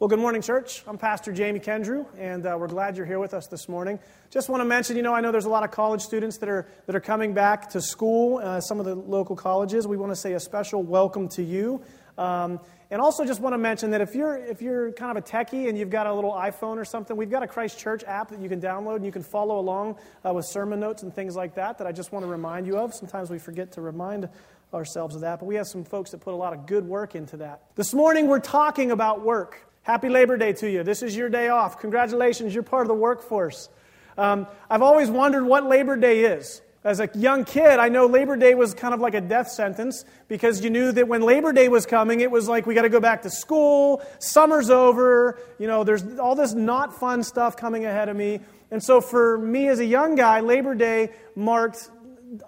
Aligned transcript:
Well, 0.00 0.08
good 0.08 0.18
morning, 0.18 0.40
church. 0.40 0.82
I'm 0.86 0.96
Pastor 0.96 1.30
Jamie 1.30 1.60
Kendrew, 1.60 2.06
and 2.16 2.46
uh, 2.46 2.56
we're 2.58 2.68
glad 2.68 2.96
you're 2.96 3.04
here 3.04 3.18
with 3.18 3.34
us 3.34 3.48
this 3.48 3.68
morning. 3.68 3.98
Just 4.30 4.48
want 4.48 4.62
to 4.62 4.64
mention, 4.64 4.96
you 4.96 5.02
know, 5.02 5.12
I 5.12 5.20
know 5.20 5.30
there's 5.30 5.44
a 5.44 5.50
lot 5.50 5.62
of 5.62 5.72
college 5.72 6.00
students 6.00 6.38
that 6.38 6.48
are, 6.48 6.66
that 6.86 6.96
are 6.96 7.00
coming 7.00 7.34
back 7.34 7.68
to 7.72 7.82
school, 7.82 8.38
uh, 8.38 8.62
some 8.62 8.80
of 8.80 8.86
the 8.86 8.94
local 8.94 9.36
colleges. 9.36 9.86
We 9.86 9.98
want 9.98 10.10
to 10.10 10.16
say 10.16 10.32
a 10.32 10.40
special 10.40 10.82
welcome 10.82 11.28
to 11.36 11.42
you. 11.42 11.82
Um, 12.16 12.60
and 12.90 13.02
also 13.02 13.26
just 13.26 13.42
want 13.42 13.52
to 13.52 13.58
mention 13.58 13.90
that 13.90 14.00
if 14.00 14.14
you're, 14.14 14.38
if 14.38 14.62
you're 14.62 14.90
kind 14.92 15.18
of 15.18 15.22
a 15.22 15.26
techie 15.26 15.68
and 15.68 15.76
you've 15.76 15.90
got 15.90 16.06
a 16.06 16.14
little 16.14 16.32
iPhone 16.32 16.78
or 16.78 16.86
something, 16.86 17.14
we've 17.14 17.30
got 17.30 17.42
a 17.42 17.46
Christ 17.46 17.78
Church 17.78 18.02
app 18.04 18.30
that 18.30 18.40
you 18.40 18.48
can 18.48 18.58
download 18.58 18.96
and 18.96 19.04
you 19.04 19.12
can 19.12 19.22
follow 19.22 19.58
along 19.58 19.98
uh, 20.26 20.32
with 20.32 20.46
sermon 20.46 20.80
notes 20.80 21.02
and 21.02 21.14
things 21.14 21.36
like 21.36 21.56
that 21.56 21.76
that 21.76 21.86
I 21.86 21.92
just 21.92 22.10
want 22.10 22.24
to 22.24 22.30
remind 22.30 22.66
you 22.66 22.78
of. 22.78 22.94
Sometimes 22.94 23.28
we 23.28 23.38
forget 23.38 23.72
to 23.72 23.82
remind 23.82 24.30
ourselves 24.72 25.14
of 25.14 25.20
that, 25.20 25.40
but 25.40 25.44
we 25.44 25.56
have 25.56 25.66
some 25.66 25.84
folks 25.84 26.12
that 26.12 26.22
put 26.22 26.32
a 26.32 26.36
lot 26.38 26.54
of 26.54 26.64
good 26.64 26.86
work 26.86 27.14
into 27.14 27.36
that. 27.36 27.64
This 27.74 27.92
morning 27.92 28.28
we're 28.28 28.38
talking 28.38 28.92
about 28.92 29.20
work. 29.20 29.66
Happy 29.90 30.08
Labor 30.08 30.36
Day 30.36 30.52
to 30.52 30.70
you. 30.70 30.84
This 30.84 31.02
is 31.02 31.16
your 31.16 31.28
day 31.28 31.48
off. 31.48 31.80
Congratulations, 31.80 32.54
you're 32.54 32.62
part 32.62 32.82
of 32.82 32.86
the 32.86 32.94
workforce. 32.94 33.68
Um, 34.16 34.46
I've 34.70 34.82
always 34.82 35.10
wondered 35.10 35.44
what 35.44 35.64
Labor 35.64 35.96
Day 35.96 36.26
is. 36.26 36.62
As 36.84 37.00
a 37.00 37.10
young 37.12 37.44
kid, 37.44 37.80
I 37.80 37.88
know 37.88 38.06
Labor 38.06 38.36
Day 38.36 38.54
was 38.54 38.72
kind 38.72 38.94
of 38.94 39.00
like 39.00 39.14
a 39.14 39.20
death 39.20 39.48
sentence 39.48 40.04
because 40.28 40.62
you 40.62 40.70
knew 40.70 40.92
that 40.92 41.08
when 41.08 41.22
Labor 41.22 41.52
Day 41.52 41.68
was 41.68 41.86
coming, 41.86 42.20
it 42.20 42.30
was 42.30 42.48
like 42.48 42.66
we 42.66 42.74
got 42.76 42.82
to 42.82 42.88
go 42.88 43.00
back 43.00 43.22
to 43.22 43.30
school, 43.30 44.00
summer's 44.20 44.70
over, 44.70 45.40
you 45.58 45.66
know, 45.66 45.82
there's 45.82 46.20
all 46.20 46.36
this 46.36 46.54
not 46.54 46.94
fun 46.94 47.24
stuff 47.24 47.56
coming 47.56 47.84
ahead 47.84 48.08
of 48.08 48.16
me. 48.16 48.38
And 48.70 48.80
so 48.80 49.00
for 49.00 49.38
me 49.38 49.66
as 49.66 49.80
a 49.80 49.84
young 49.84 50.14
guy, 50.14 50.38
Labor 50.38 50.76
Day 50.76 51.10
marked 51.34 51.90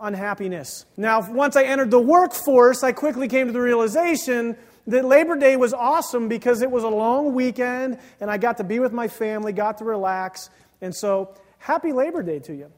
unhappiness. 0.00 0.86
Now, 0.97 1.28
once 1.28 1.56
I 1.56 1.64
entered 1.64 1.91
the 1.91 1.98
workforce, 1.98 2.84
I 2.84 2.92
quickly 2.92 3.27
came 3.27 3.48
to 3.48 3.52
the 3.52 3.61
realization 3.61 4.56
that 4.86 5.04
Labor 5.04 5.36
Day 5.36 5.56
was 5.56 5.72
awesome 5.72 6.28
because 6.28 6.62
it 6.62 6.70
was 6.70 6.84
a 6.84 6.88
long 6.88 7.34
weekend 7.34 7.98
and 8.20 8.30
I 8.30 8.38
got 8.38 8.56
to 8.59 8.64
be 8.64 8.78
with 8.78 8.92
my 8.92 9.08
family, 9.08 9.52
got 9.52 9.78
to 9.78 9.84
relax. 9.84 10.50
And 10.80 10.95
so, 10.95 11.34
happy 11.58 11.92
Labor 11.92 12.22
Day 12.22 12.41
to 12.41 12.55
you. 12.55 12.70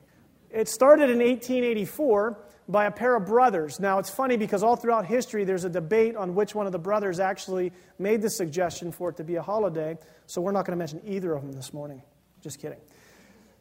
It 0.50 0.68
started 0.68 1.10
in 1.10 1.18
1884 1.18 2.38
by 2.68 2.86
a 2.86 2.90
pair 2.90 3.16
of 3.16 3.26
brothers. 3.26 3.80
Now, 3.80 3.98
it's 3.98 4.10
funny 4.10 4.36
because 4.36 4.62
all 4.62 4.76
throughout 4.76 5.06
history 5.06 5.44
there's 5.44 5.64
a 5.64 5.70
debate 5.70 6.16
on 6.16 6.34
which 6.34 6.54
one 6.54 6.66
of 6.66 6.72
the 6.72 6.78
brothers 6.78 7.20
actually 7.20 7.72
made 7.98 8.22
the 8.22 8.30
suggestion 8.30 8.92
for 8.92 9.10
it 9.10 9.16
to 9.16 9.24
be 9.24 9.36
a 9.36 9.42
holiday. 9.42 9.96
So, 10.26 10.40
we're 10.40 10.52
not 10.52 10.66
going 10.66 10.76
to 10.76 10.78
mention 10.78 11.00
either 11.04 11.32
of 11.32 11.42
them 11.42 11.52
this 11.52 11.72
morning. 11.72 12.02
Just 12.42 12.60
kidding. 12.60 12.78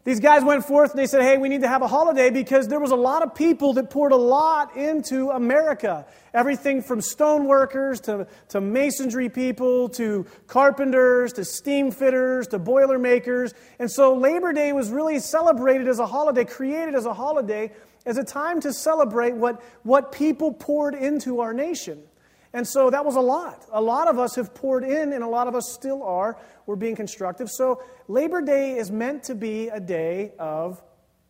These 0.06 0.20
guys 0.20 0.44
went 0.44 0.66
forth 0.66 0.92
and 0.92 1.00
they 1.00 1.08
said, 1.08 1.22
Hey, 1.22 1.38
we 1.38 1.48
need 1.48 1.62
to 1.62 1.68
have 1.68 1.82
a 1.82 1.88
holiday 1.88 2.30
because 2.30 2.68
there 2.68 2.80
was 2.80 2.92
a 2.92 2.96
lot 2.96 3.24
of 3.24 3.34
people 3.34 3.74
that 3.74 3.90
poured 3.90 4.12
a 4.12 4.18
lot 4.18 4.76
into 4.76 5.30
America. 5.30 6.06
Everything 6.34 6.82
from 6.82 7.00
stone 7.00 7.46
workers 7.46 8.02
to, 8.02 8.28
to 8.50 8.60
masonry 8.60 9.30
people 9.30 9.88
to 9.90 10.26
carpenters 10.48 11.32
to 11.34 11.46
steam 11.46 11.90
fitters 11.90 12.48
to 12.48 12.60
boiler 12.60 13.00
makers. 13.00 13.54
And 13.80 13.90
so 13.90 14.14
Labor 14.14 14.52
Day 14.52 14.74
was 14.74 14.92
really 14.92 15.20
celebrated 15.20 15.88
as 15.88 16.00
a 16.00 16.06
holiday, 16.06 16.44
created 16.44 16.96
as 16.96 17.06
a 17.06 17.14
holiday, 17.14 17.72
as 18.06 18.18
a 18.18 18.26
time 18.26 18.60
to 18.62 18.74
celebrate 18.74 19.36
what, 19.36 19.64
what 19.84 20.12
people 20.12 20.52
poured 20.52 20.96
into 20.96 21.40
our 21.40 21.54
nation. 21.54 22.04
And 22.54 22.68
so 22.68 22.92
that 22.92 23.04
was 23.04 23.16
a 23.16 23.22
lot. 23.22 23.66
A 23.72 23.82
lot 23.82 24.08
of 24.08 24.20
us 24.20 24.36
have 24.36 24.54
poured 24.54 24.84
in, 24.84 25.12
and 25.14 25.24
a 25.24 25.28
lot 25.28 25.48
of 25.48 25.56
us 25.56 25.72
still 25.74 26.04
are. 26.04 26.38
We're 26.68 26.76
being 26.76 26.96
constructive. 26.96 27.50
So 27.50 27.82
Labor 28.08 28.42
Day 28.42 28.78
is 28.78 28.92
meant 28.92 29.24
to 29.24 29.36
be 29.36 29.70
a 29.70 29.80
day 29.80 30.34
of 30.38 30.82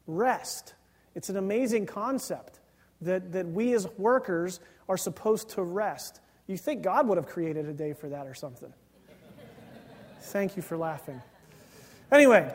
rest. 0.05 0.73
It's 1.15 1.29
an 1.29 1.37
amazing 1.37 1.85
concept 1.85 2.59
that, 3.01 3.31
that 3.31 3.47
we 3.47 3.73
as 3.73 3.87
workers 3.97 4.59
are 4.89 4.97
supposed 4.97 5.49
to 5.51 5.63
rest. 5.63 6.19
You 6.47 6.57
think 6.57 6.81
God 6.81 7.07
would 7.07 7.17
have 7.17 7.27
created 7.27 7.67
a 7.67 7.73
day 7.73 7.93
for 7.93 8.09
that 8.09 8.27
or 8.27 8.33
something. 8.33 8.73
Thank 10.23 10.57
you 10.57 10.61
for 10.61 10.77
laughing. 10.77 11.21
Anyway, 12.11 12.53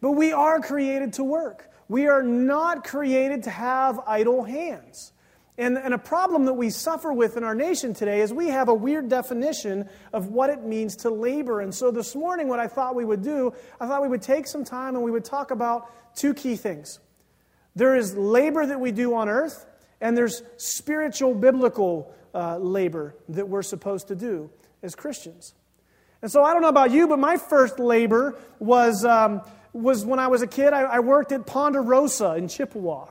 but 0.00 0.12
we 0.12 0.32
are 0.32 0.60
created 0.60 1.14
to 1.14 1.24
work. 1.24 1.70
We 1.88 2.06
are 2.06 2.22
not 2.22 2.84
created 2.84 3.42
to 3.44 3.50
have 3.50 4.00
idle 4.06 4.44
hands. 4.44 5.12
And, 5.56 5.78
and 5.78 5.94
a 5.94 5.98
problem 5.98 6.46
that 6.46 6.54
we 6.54 6.70
suffer 6.70 7.12
with 7.12 7.36
in 7.36 7.44
our 7.44 7.54
nation 7.54 7.94
today 7.94 8.20
is 8.22 8.32
we 8.32 8.48
have 8.48 8.68
a 8.68 8.74
weird 8.74 9.08
definition 9.08 9.88
of 10.12 10.28
what 10.28 10.50
it 10.50 10.64
means 10.64 10.96
to 10.96 11.10
labor. 11.10 11.60
And 11.60 11.72
so 11.72 11.92
this 11.92 12.16
morning, 12.16 12.48
what 12.48 12.58
I 12.58 12.66
thought 12.66 12.96
we 12.96 13.04
would 13.04 13.22
do, 13.22 13.54
I 13.80 13.86
thought 13.86 14.02
we 14.02 14.08
would 14.08 14.22
take 14.22 14.48
some 14.48 14.64
time 14.64 14.96
and 14.96 15.04
we 15.04 15.12
would 15.12 15.24
talk 15.24 15.52
about 15.52 16.16
two 16.16 16.34
key 16.34 16.56
things. 16.56 16.98
There 17.76 17.94
is 17.94 18.16
labor 18.16 18.66
that 18.66 18.80
we 18.80 18.90
do 18.90 19.14
on 19.14 19.28
earth, 19.28 19.66
and 20.00 20.16
there's 20.16 20.42
spiritual, 20.56 21.34
biblical 21.34 22.12
uh, 22.34 22.58
labor 22.58 23.14
that 23.28 23.48
we're 23.48 23.62
supposed 23.62 24.08
to 24.08 24.16
do 24.16 24.50
as 24.82 24.94
Christians. 24.96 25.54
And 26.20 26.30
so 26.30 26.42
I 26.42 26.52
don't 26.52 26.62
know 26.62 26.68
about 26.68 26.90
you, 26.90 27.06
but 27.06 27.18
my 27.18 27.36
first 27.36 27.78
labor 27.78 28.36
was, 28.58 29.04
um, 29.04 29.42
was 29.72 30.04
when 30.04 30.18
I 30.18 30.26
was 30.28 30.42
a 30.42 30.46
kid. 30.46 30.72
I, 30.72 30.82
I 30.82 31.00
worked 31.00 31.32
at 31.32 31.46
Ponderosa 31.46 32.34
in 32.34 32.48
Chippewa. 32.48 33.08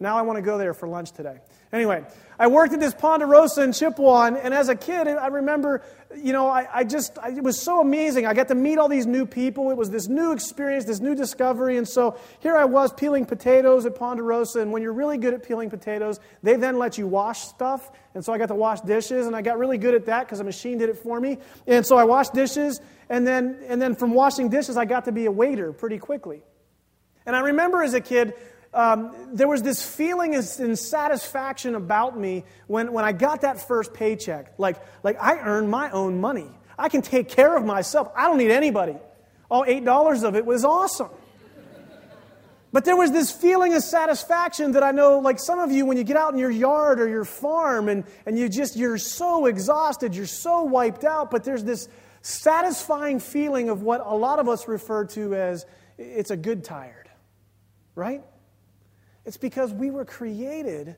Now 0.00 0.16
I 0.16 0.22
want 0.22 0.38
to 0.38 0.42
go 0.42 0.58
there 0.58 0.74
for 0.74 0.88
lunch 0.88 1.12
today. 1.12 1.38
Anyway, 1.72 2.02
I 2.38 2.46
worked 2.46 2.72
at 2.72 2.80
this 2.80 2.94
Ponderosa 2.94 3.62
in 3.62 3.72
Chippewa, 3.72 4.26
and, 4.26 4.38
and 4.38 4.54
as 4.54 4.68
a 4.68 4.76
kid, 4.76 5.06
I 5.06 5.26
remember, 5.26 5.82
you 6.16 6.32
know, 6.32 6.48
I, 6.48 6.66
I 6.72 6.84
just, 6.84 7.18
I, 7.18 7.30
it 7.30 7.42
was 7.42 7.60
so 7.60 7.80
amazing. 7.80 8.26
I 8.26 8.32
got 8.32 8.48
to 8.48 8.54
meet 8.54 8.78
all 8.78 8.88
these 8.88 9.06
new 9.06 9.26
people. 9.26 9.70
It 9.70 9.76
was 9.76 9.90
this 9.90 10.08
new 10.08 10.32
experience, 10.32 10.86
this 10.86 11.00
new 11.00 11.14
discovery. 11.14 11.76
And 11.76 11.86
so 11.86 12.16
here 12.40 12.56
I 12.56 12.64
was 12.64 12.92
peeling 12.92 13.26
potatoes 13.26 13.84
at 13.84 13.96
Ponderosa, 13.96 14.60
and 14.60 14.72
when 14.72 14.82
you're 14.82 14.94
really 14.94 15.18
good 15.18 15.34
at 15.34 15.42
peeling 15.42 15.68
potatoes, 15.68 16.20
they 16.42 16.54
then 16.56 16.78
let 16.78 16.96
you 16.96 17.06
wash 17.06 17.40
stuff. 17.40 17.90
And 18.14 18.24
so 18.24 18.32
I 18.32 18.38
got 18.38 18.48
to 18.48 18.54
wash 18.54 18.80
dishes, 18.80 19.26
and 19.26 19.36
I 19.36 19.42
got 19.42 19.58
really 19.58 19.78
good 19.78 19.94
at 19.94 20.06
that 20.06 20.26
because 20.26 20.40
a 20.40 20.44
machine 20.44 20.78
did 20.78 20.88
it 20.88 20.96
for 20.96 21.20
me. 21.20 21.38
And 21.66 21.84
so 21.84 21.98
I 21.98 22.04
washed 22.04 22.32
dishes, 22.32 22.80
and 23.10 23.26
then, 23.26 23.58
and 23.66 23.82
then 23.82 23.94
from 23.94 24.14
washing 24.14 24.48
dishes, 24.48 24.78
I 24.78 24.86
got 24.86 25.04
to 25.04 25.12
be 25.12 25.26
a 25.26 25.32
waiter 25.32 25.72
pretty 25.72 25.98
quickly. 25.98 26.42
And 27.26 27.36
I 27.36 27.40
remember 27.40 27.82
as 27.82 27.92
a 27.92 28.00
kid, 28.00 28.32
um, 28.78 29.12
there 29.32 29.48
was 29.48 29.60
this 29.60 29.84
feeling 29.84 30.36
and 30.36 30.78
satisfaction 30.78 31.74
about 31.74 32.16
me 32.16 32.44
when, 32.68 32.92
when 32.92 33.04
I 33.04 33.10
got 33.10 33.40
that 33.40 33.66
first 33.66 33.92
paycheck. 33.92 34.54
Like, 34.56 34.76
like 35.02 35.20
I 35.20 35.40
earned 35.40 35.68
my 35.68 35.90
own 35.90 36.20
money. 36.20 36.48
I 36.78 36.88
can 36.88 37.02
take 37.02 37.28
care 37.28 37.56
of 37.56 37.64
myself. 37.64 38.12
I 38.14 38.28
don't 38.28 38.38
need 38.38 38.52
anybody. 38.52 38.94
All 39.50 39.64
$8 39.64 40.22
of 40.22 40.36
it 40.36 40.46
was 40.46 40.64
awesome. 40.64 41.08
But 42.72 42.84
there 42.84 42.96
was 42.96 43.10
this 43.10 43.32
feeling 43.32 43.74
of 43.74 43.82
satisfaction 43.82 44.72
that 44.72 44.84
I 44.84 44.92
know, 44.92 45.18
like 45.18 45.40
some 45.40 45.58
of 45.58 45.72
you, 45.72 45.84
when 45.84 45.96
you 45.96 46.04
get 46.04 46.16
out 46.16 46.32
in 46.32 46.38
your 46.38 46.50
yard 46.50 47.00
or 47.00 47.08
your 47.08 47.24
farm 47.24 47.88
and, 47.88 48.04
and 48.26 48.38
you 48.38 48.48
just, 48.48 48.76
you're 48.76 48.98
so 48.98 49.46
exhausted, 49.46 50.14
you're 50.14 50.26
so 50.26 50.62
wiped 50.62 51.02
out, 51.02 51.32
but 51.32 51.42
there's 51.42 51.64
this 51.64 51.88
satisfying 52.22 53.18
feeling 53.18 53.70
of 53.70 53.82
what 53.82 54.02
a 54.04 54.14
lot 54.14 54.38
of 54.38 54.48
us 54.48 54.68
refer 54.68 55.04
to 55.06 55.34
as 55.34 55.66
it's 55.96 56.30
a 56.30 56.36
good 56.36 56.62
tired, 56.62 57.08
right? 57.96 58.22
It's 59.28 59.36
because 59.36 59.74
we 59.74 59.90
were 59.90 60.06
created 60.06 60.96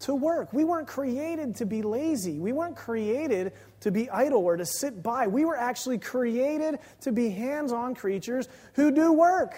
to 0.00 0.14
work. 0.14 0.52
We 0.52 0.64
weren't 0.64 0.86
created 0.86 1.56
to 1.56 1.64
be 1.64 1.80
lazy. 1.80 2.38
We 2.38 2.52
weren't 2.52 2.76
created 2.76 3.54
to 3.80 3.90
be 3.90 4.10
idle 4.10 4.44
or 4.44 4.58
to 4.58 4.66
sit 4.66 5.02
by. 5.02 5.28
We 5.28 5.46
were 5.46 5.56
actually 5.56 5.96
created 5.96 6.78
to 7.00 7.12
be 7.12 7.30
hands 7.30 7.72
on 7.72 7.94
creatures 7.94 8.50
who 8.74 8.90
do 8.92 9.14
work. 9.14 9.56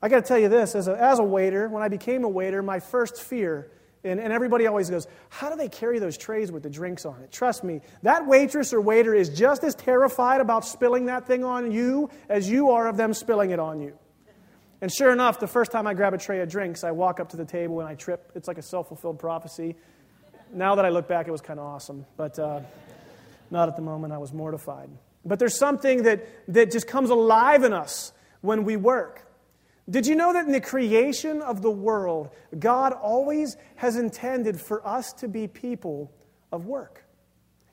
I 0.00 0.08
got 0.08 0.22
to 0.22 0.22
tell 0.22 0.38
you 0.38 0.48
this 0.48 0.76
as 0.76 0.86
a, 0.86 0.96
as 0.96 1.18
a 1.18 1.24
waiter, 1.24 1.68
when 1.68 1.82
I 1.82 1.88
became 1.88 2.22
a 2.22 2.28
waiter, 2.28 2.62
my 2.62 2.78
first 2.78 3.20
fear, 3.20 3.72
and, 4.04 4.20
and 4.20 4.32
everybody 4.32 4.68
always 4.68 4.88
goes, 4.88 5.08
How 5.30 5.50
do 5.50 5.56
they 5.56 5.68
carry 5.68 5.98
those 5.98 6.16
trays 6.16 6.52
with 6.52 6.62
the 6.62 6.70
drinks 6.70 7.04
on 7.04 7.20
it? 7.22 7.32
Trust 7.32 7.64
me, 7.64 7.80
that 8.04 8.24
waitress 8.24 8.72
or 8.72 8.80
waiter 8.80 9.16
is 9.16 9.30
just 9.30 9.64
as 9.64 9.74
terrified 9.74 10.40
about 10.40 10.64
spilling 10.64 11.06
that 11.06 11.26
thing 11.26 11.42
on 11.42 11.72
you 11.72 12.08
as 12.28 12.48
you 12.48 12.70
are 12.70 12.86
of 12.86 12.96
them 12.96 13.14
spilling 13.14 13.50
it 13.50 13.58
on 13.58 13.80
you. 13.80 13.98
And 14.84 14.92
sure 14.92 15.10
enough, 15.10 15.40
the 15.40 15.46
first 15.46 15.72
time 15.72 15.86
I 15.86 15.94
grab 15.94 16.12
a 16.12 16.18
tray 16.18 16.40
of 16.40 16.50
drinks, 16.50 16.84
I 16.84 16.90
walk 16.90 17.18
up 17.18 17.30
to 17.30 17.38
the 17.38 17.44
table 17.46 17.80
and 17.80 17.88
I 17.88 17.94
trip. 17.94 18.30
It's 18.34 18.46
like 18.46 18.58
a 18.58 18.62
self 18.62 18.88
fulfilled 18.88 19.18
prophecy. 19.18 19.76
Now 20.52 20.74
that 20.74 20.84
I 20.84 20.90
look 20.90 21.08
back, 21.08 21.26
it 21.26 21.30
was 21.30 21.40
kind 21.40 21.58
of 21.58 21.64
awesome, 21.64 22.04
but 22.18 22.38
uh, 22.38 22.60
not 23.50 23.70
at 23.70 23.76
the 23.76 23.82
moment. 23.82 24.12
I 24.12 24.18
was 24.18 24.34
mortified. 24.34 24.90
But 25.24 25.38
there's 25.38 25.56
something 25.56 26.02
that, 26.02 26.28
that 26.52 26.70
just 26.70 26.86
comes 26.86 27.08
alive 27.08 27.64
in 27.64 27.72
us 27.72 28.12
when 28.42 28.64
we 28.64 28.76
work. 28.76 29.26
Did 29.88 30.06
you 30.06 30.16
know 30.16 30.34
that 30.34 30.44
in 30.44 30.52
the 30.52 30.60
creation 30.60 31.40
of 31.40 31.62
the 31.62 31.70
world, 31.70 32.28
God 32.58 32.92
always 32.92 33.56
has 33.76 33.96
intended 33.96 34.60
for 34.60 34.86
us 34.86 35.14
to 35.14 35.28
be 35.28 35.46
people 35.48 36.12
of 36.52 36.66
work? 36.66 37.03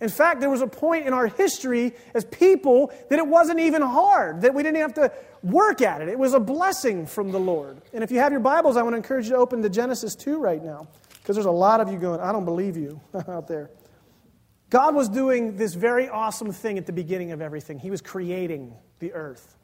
In 0.01 0.09
fact, 0.09 0.41
there 0.41 0.49
was 0.49 0.61
a 0.61 0.67
point 0.67 1.05
in 1.05 1.13
our 1.13 1.27
history 1.27 1.93
as 2.15 2.25
people 2.25 2.91
that 3.09 3.19
it 3.19 3.27
wasn't 3.27 3.59
even 3.59 3.83
hard, 3.83 4.41
that 4.41 4.53
we 4.53 4.63
didn't 4.63 4.81
have 4.81 4.95
to 4.95 5.13
work 5.43 5.81
at 5.81 6.01
it. 6.01 6.09
It 6.09 6.17
was 6.17 6.33
a 6.33 6.39
blessing 6.39 7.05
from 7.05 7.31
the 7.31 7.39
Lord. 7.39 7.81
And 7.93 8.03
if 8.03 8.11
you 8.11 8.17
have 8.17 8.31
your 8.31 8.41
Bibles, 8.41 8.77
I 8.77 8.81
want 8.81 8.93
to 8.93 8.97
encourage 8.97 9.25
you 9.25 9.33
to 9.33 9.37
open 9.37 9.61
to 9.61 9.69
Genesis 9.69 10.15
2 10.15 10.39
right 10.39 10.63
now, 10.63 10.87
because 11.21 11.35
there's 11.35 11.45
a 11.45 11.51
lot 11.51 11.79
of 11.81 11.91
you 11.91 11.99
going, 11.99 12.19
I 12.19 12.31
don't 12.31 12.45
believe 12.45 12.77
you 12.77 12.99
out 13.27 13.47
there. 13.47 13.69
God 14.71 14.95
was 14.95 15.07
doing 15.07 15.55
this 15.55 15.75
very 15.75 16.09
awesome 16.09 16.51
thing 16.51 16.77
at 16.79 16.87
the 16.87 16.93
beginning 16.93 17.31
of 17.31 17.41
everything. 17.41 17.77
He 17.77 17.91
was 17.91 18.01
creating 18.01 18.73
the 18.99 19.13
earth. 19.13 19.55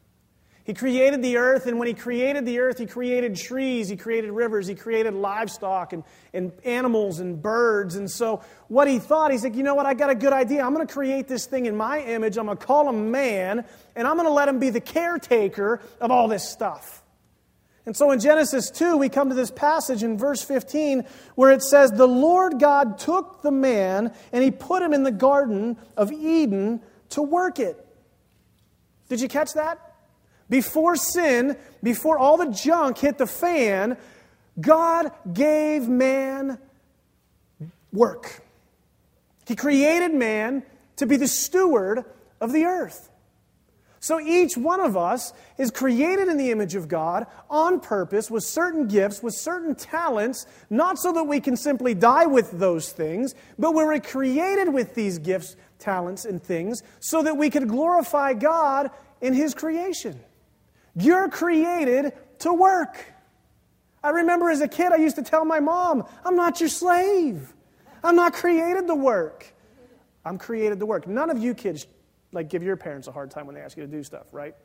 He 0.68 0.74
created 0.74 1.22
the 1.22 1.38
earth, 1.38 1.66
and 1.66 1.80
when 1.80 1.88
He 1.88 1.94
created 1.94 2.46
the 2.46 2.60
earth, 2.60 2.78
He 2.78 2.86
created 2.86 3.38
trees, 3.38 3.88
He 3.88 3.96
created 3.96 4.32
rivers, 4.32 4.68
He 4.68 4.76
created 4.76 5.14
livestock 5.14 5.94
and, 5.94 6.04
and 6.34 6.52
animals 6.66 7.22
and 7.22 7.42
birds. 7.42 7.96
And 7.96 8.12
so, 8.12 8.44
what 8.68 8.90
He 8.90 9.00
thought, 9.00 9.32
He's 9.32 9.46
like, 9.46 9.56
you 9.56 9.64
know 9.64 9.76
what, 9.76 9.86
I 9.86 9.94
got 9.94 10.10
a 10.10 10.16
good 10.16 10.34
idea. 10.34 10.62
I'm 10.62 10.74
going 10.74 10.86
to 10.86 10.94
create 10.94 11.30
this 11.30 11.46
thing 11.46 11.68
in 11.68 11.78
my 11.78 12.02
image. 12.02 12.38
I'm 12.38 12.48
going 12.48 12.58
to 12.58 12.66
call 12.66 12.90
him 12.90 13.12
man, 13.12 13.64
and 13.96 14.06
I'm 14.06 14.18
going 14.18 14.28
to 14.28 14.34
let 14.34 14.50
him 14.50 14.60
be 14.60 14.70
the 14.70 14.82
caretaker 14.82 15.80
of 16.02 16.12
all 16.12 16.28
this 16.28 16.48
stuff. 16.48 17.02
And 17.86 17.96
so 17.96 18.12
in 18.12 18.20
Genesis 18.20 18.70
2, 18.70 18.98
we 18.98 19.08
come 19.08 19.30
to 19.30 19.36
this 19.36 19.50
passage 19.50 20.04
in 20.04 20.18
verse 20.18 20.44
15 20.44 21.06
where 21.36 21.52
it 21.52 21.64
says, 21.64 21.92
The 21.92 22.06
Lord 22.06 22.60
God 22.60 23.00
took 23.00 23.42
the 23.42 23.52
man 23.52 24.14
and 24.34 24.44
he 24.44 24.52
put 24.52 24.84
him 24.84 24.92
in 24.92 25.04
the 25.04 25.12
Garden 25.14 25.78
of 25.96 26.12
Eden 26.12 26.82
to 27.12 27.22
work 27.22 27.60
it. 27.60 27.82
Did 29.08 29.22
you 29.22 29.30
catch 29.30 29.54
that? 29.54 29.87
Before 30.50 30.96
sin, 30.96 31.58
before 31.84 32.18
all 32.18 32.38
the 32.38 32.52
junk 32.52 32.98
hit 32.98 33.18
the 33.18 33.28
fan, 33.28 33.98
God 34.60 35.12
gave 35.32 35.88
man 35.88 36.58
work. 37.92 38.44
He 39.46 39.56
created 39.56 40.14
man 40.14 40.64
to 40.98 41.06
be 41.06 41.18
the 41.18 41.28
steward 41.28 42.06
of 42.42 42.52
the 42.52 42.66
earth. 42.66 43.10
So 44.00 44.20
each 44.20 44.56
one 44.56 44.80
of 44.80 44.96
us 44.96 45.34
is 45.58 45.72
created 45.72 46.28
in 46.28 46.38
the 46.38 46.52
image 46.52 46.76
of 46.76 46.88
God 46.88 47.26
on 47.50 47.80
purpose 47.80 48.30
with 48.30 48.44
certain 48.44 48.88
gifts, 48.88 49.24
with 49.24 49.34
certain 49.34 49.76
talents, 49.76 50.46
not 50.70 51.00
so 51.00 51.12
that 51.14 51.24
we 51.24 51.40
can 51.40 51.58
simply 51.58 51.94
die 51.94 52.26
with 52.26 52.52
those 52.52 52.92
things, 52.92 53.36
but 53.58 53.74
we 53.74 53.84
were 53.84 54.00
created 54.00 54.72
with 54.72 54.96
these 54.96 55.18
gifts, 55.18 55.56
talents, 55.80 56.26
and 56.26 56.42
things 56.42 56.84
so 57.00 57.24
that 57.24 57.38
we 57.38 57.50
could 57.50 57.68
glorify 57.68 58.34
God 58.34 58.92
in 59.20 59.34
His 59.34 59.54
creation. 59.54 60.20
You're 60.98 61.30
created 61.30 62.14
to 62.40 62.54
work. 62.54 62.98
I 64.04 64.10
remember 64.10 64.50
as 64.50 64.62
a 64.62 64.68
kid, 64.68 64.92
I 64.92 64.98
used 64.98 65.16
to 65.18 65.22
tell 65.22 65.46
my 65.46 65.60
mom, 65.60 66.06
I'm 66.26 66.36
not 66.36 66.60
your 66.60 66.70
slave. 66.70 67.54
I'm 68.04 68.16
not 68.16 68.34
created 68.34 68.88
to 68.88 68.96
work. 68.96 69.54
I'm 70.26 70.38
created 70.38 70.80
to 70.80 70.86
work. 70.86 71.08
None 71.08 71.30
of 71.30 71.38
you 71.38 71.54
kids 71.54 71.88
like 72.32 72.50
give 72.50 72.64
your 72.64 72.76
parents 72.76 73.08
a 73.08 73.12
hard 73.12 73.32
time 73.32 73.46
when 73.46 73.56
they 73.56 73.62
ask 73.62 73.78
you 73.78 73.86
to 73.86 73.92
do 73.92 74.04
stuff, 74.04 74.34
right? 74.34 74.56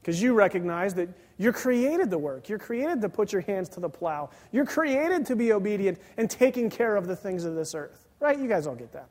Because 0.00 0.22
you 0.22 0.34
recognize 0.34 0.94
that 0.94 1.08
you're 1.38 1.52
created 1.52 2.10
to 2.10 2.18
work. 2.18 2.48
You're 2.48 2.58
created 2.58 3.00
to 3.02 3.08
put 3.08 3.32
your 3.32 3.42
hands 3.42 3.68
to 3.70 3.80
the 3.80 3.88
plow. 3.88 4.30
You're 4.52 4.66
created 4.66 5.26
to 5.26 5.36
be 5.36 5.52
obedient 5.52 5.98
and 6.16 6.30
taking 6.30 6.70
care 6.70 6.96
of 6.96 7.06
the 7.06 7.16
things 7.16 7.44
of 7.44 7.54
this 7.54 7.74
earth, 7.74 8.08
right? 8.20 8.38
You 8.38 8.48
guys 8.48 8.66
all 8.66 8.74
get 8.74 8.92
that. 8.92 9.08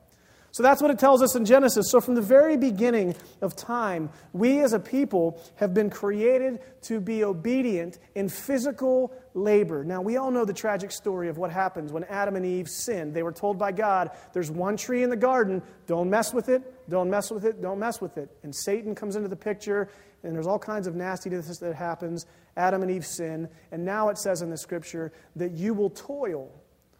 So 0.50 0.62
that's 0.62 0.80
what 0.80 0.90
it 0.90 0.98
tells 0.98 1.22
us 1.22 1.36
in 1.36 1.44
Genesis. 1.44 1.90
So 1.90 2.00
from 2.00 2.14
the 2.14 2.22
very 2.22 2.56
beginning 2.56 3.14
of 3.42 3.54
time, 3.54 4.10
we 4.32 4.60
as 4.60 4.72
a 4.72 4.80
people 4.80 5.40
have 5.56 5.74
been 5.74 5.90
created 5.90 6.60
to 6.82 7.00
be 7.00 7.22
obedient 7.22 7.98
in 8.14 8.28
physical 8.28 9.12
labor. 9.34 9.84
Now, 9.84 10.00
we 10.00 10.16
all 10.16 10.30
know 10.30 10.44
the 10.44 10.54
tragic 10.54 10.90
story 10.90 11.28
of 11.28 11.36
what 11.36 11.50
happens 11.50 11.92
when 11.92 12.04
Adam 12.04 12.34
and 12.34 12.46
Eve 12.46 12.68
sinned. 12.68 13.14
They 13.14 13.22
were 13.22 13.32
told 13.32 13.58
by 13.58 13.72
God, 13.72 14.10
there's 14.32 14.50
one 14.50 14.76
tree 14.76 15.02
in 15.02 15.10
the 15.10 15.16
garden, 15.16 15.62
don't 15.86 16.08
mess 16.08 16.32
with 16.32 16.48
it, 16.48 16.62
don't 16.88 17.10
mess 17.10 17.30
with 17.30 17.44
it, 17.44 17.60
don't 17.60 17.78
mess 17.78 18.00
with 18.00 18.16
it. 18.16 18.30
And 18.42 18.54
Satan 18.54 18.94
comes 18.94 19.16
into 19.16 19.28
the 19.28 19.36
picture, 19.36 19.88
and 20.22 20.34
there's 20.34 20.46
all 20.46 20.58
kinds 20.58 20.86
of 20.86 20.94
nastiness 20.94 21.58
that 21.58 21.74
happens. 21.74 22.26
Adam 22.56 22.82
and 22.82 22.90
Eve 22.90 23.06
sin, 23.06 23.48
and 23.70 23.84
now 23.84 24.08
it 24.08 24.18
says 24.18 24.42
in 24.42 24.50
the 24.50 24.58
scripture 24.58 25.12
that 25.36 25.52
you 25.52 25.74
will 25.74 25.90
toil 25.90 26.50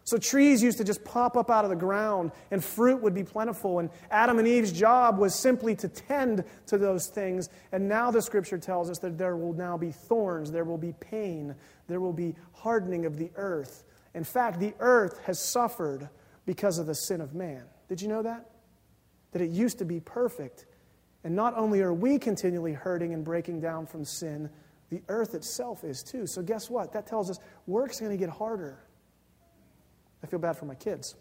so 0.09 0.17
trees 0.17 0.63
used 0.63 0.79
to 0.79 0.83
just 0.83 1.03
pop 1.03 1.37
up 1.37 1.51
out 1.51 1.65
of 1.65 1.69
the 1.69 1.75
ground 1.75 2.31
and 2.49 2.63
fruit 2.63 2.99
would 3.03 3.13
be 3.13 3.23
plentiful. 3.23 3.77
And 3.77 3.91
Adam 4.09 4.39
and 4.39 4.47
Eve's 4.47 4.71
job 4.71 5.19
was 5.19 5.35
simply 5.35 5.75
to 5.75 5.87
tend 5.87 6.43
to 6.65 6.79
those 6.79 7.09
things. 7.09 7.47
And 7.71 7.87
now 7.87 8.09
the 8.09 8.19
scripture 8.19 8.57
tells 8.57 8.89
us 8.89 8.97
that 8.99 9.19
there 9.19 9.37
will 9.37 9.53
now 9.53 9.77
be 9.77 9.91
thorns, 9.91 10.51
there 10.51 10.63
will 10.63 10.79
be 10.79 10.93
pain, 10.99 11.53
there 11.87 11.99
will 11.99 12.11
be 12.11 12.33
hardening 12.53 13.05
of 13.05 13.17
the 13.17 13.29
earth. 13.35 13.83
In 14.15 14.23
fact, 14.23 14.59
the 14.59 14.73
earth 14.79 15.19
has 15.25 15.39
suffered 15.39 16.09
because 16.47 16.79
of 16.79 16.87
the 16.87 16.95
sin 16.95 17.21
of 17.21 17.35
man. 17.35 17.65
Did 17.87 18.01
you 18.01 18.07
know 18.07 18.23
that? 18.23 18.49
That 19.33 19.43
it 19.43 19.51
used 19.51 19.77
to 19.77 19.85
be 19.85 19.99
perfect. 19.99 20.65
And 21.23 21.35
not 21.35 21.55
only 21.55 21.81
are 21.81 21.93
we 21.93 22.17
continually 22.17 22.73
hurting 22.73 23.13
and 23.13 23.23
breaking 23.23 23.61
down 23.61 23.85
from 23.85 24.05
sin, 24.05 24.49
the 24.89 25.03
earth 25.07 25.35
itself 25.35 25.83
is 25.83 26.01
too. 26.01 26.25
So, 26.25 26.41
guess 26.41 26.67
what? 26.67 26.93
That 26.93 27.05
tells 27.05 27.29
us 27.29 27.37
work's 27.67 27.99
going 27.99 28.11
to 28.11 28.17
get 28.17 28.29
harder. 28.29 28.79
I 30.23 30.27
feel 30.27 30.39
bad 30.39 30.57
for 30.57 30.65
my 30.65 30.75
kids. 30.75 31.15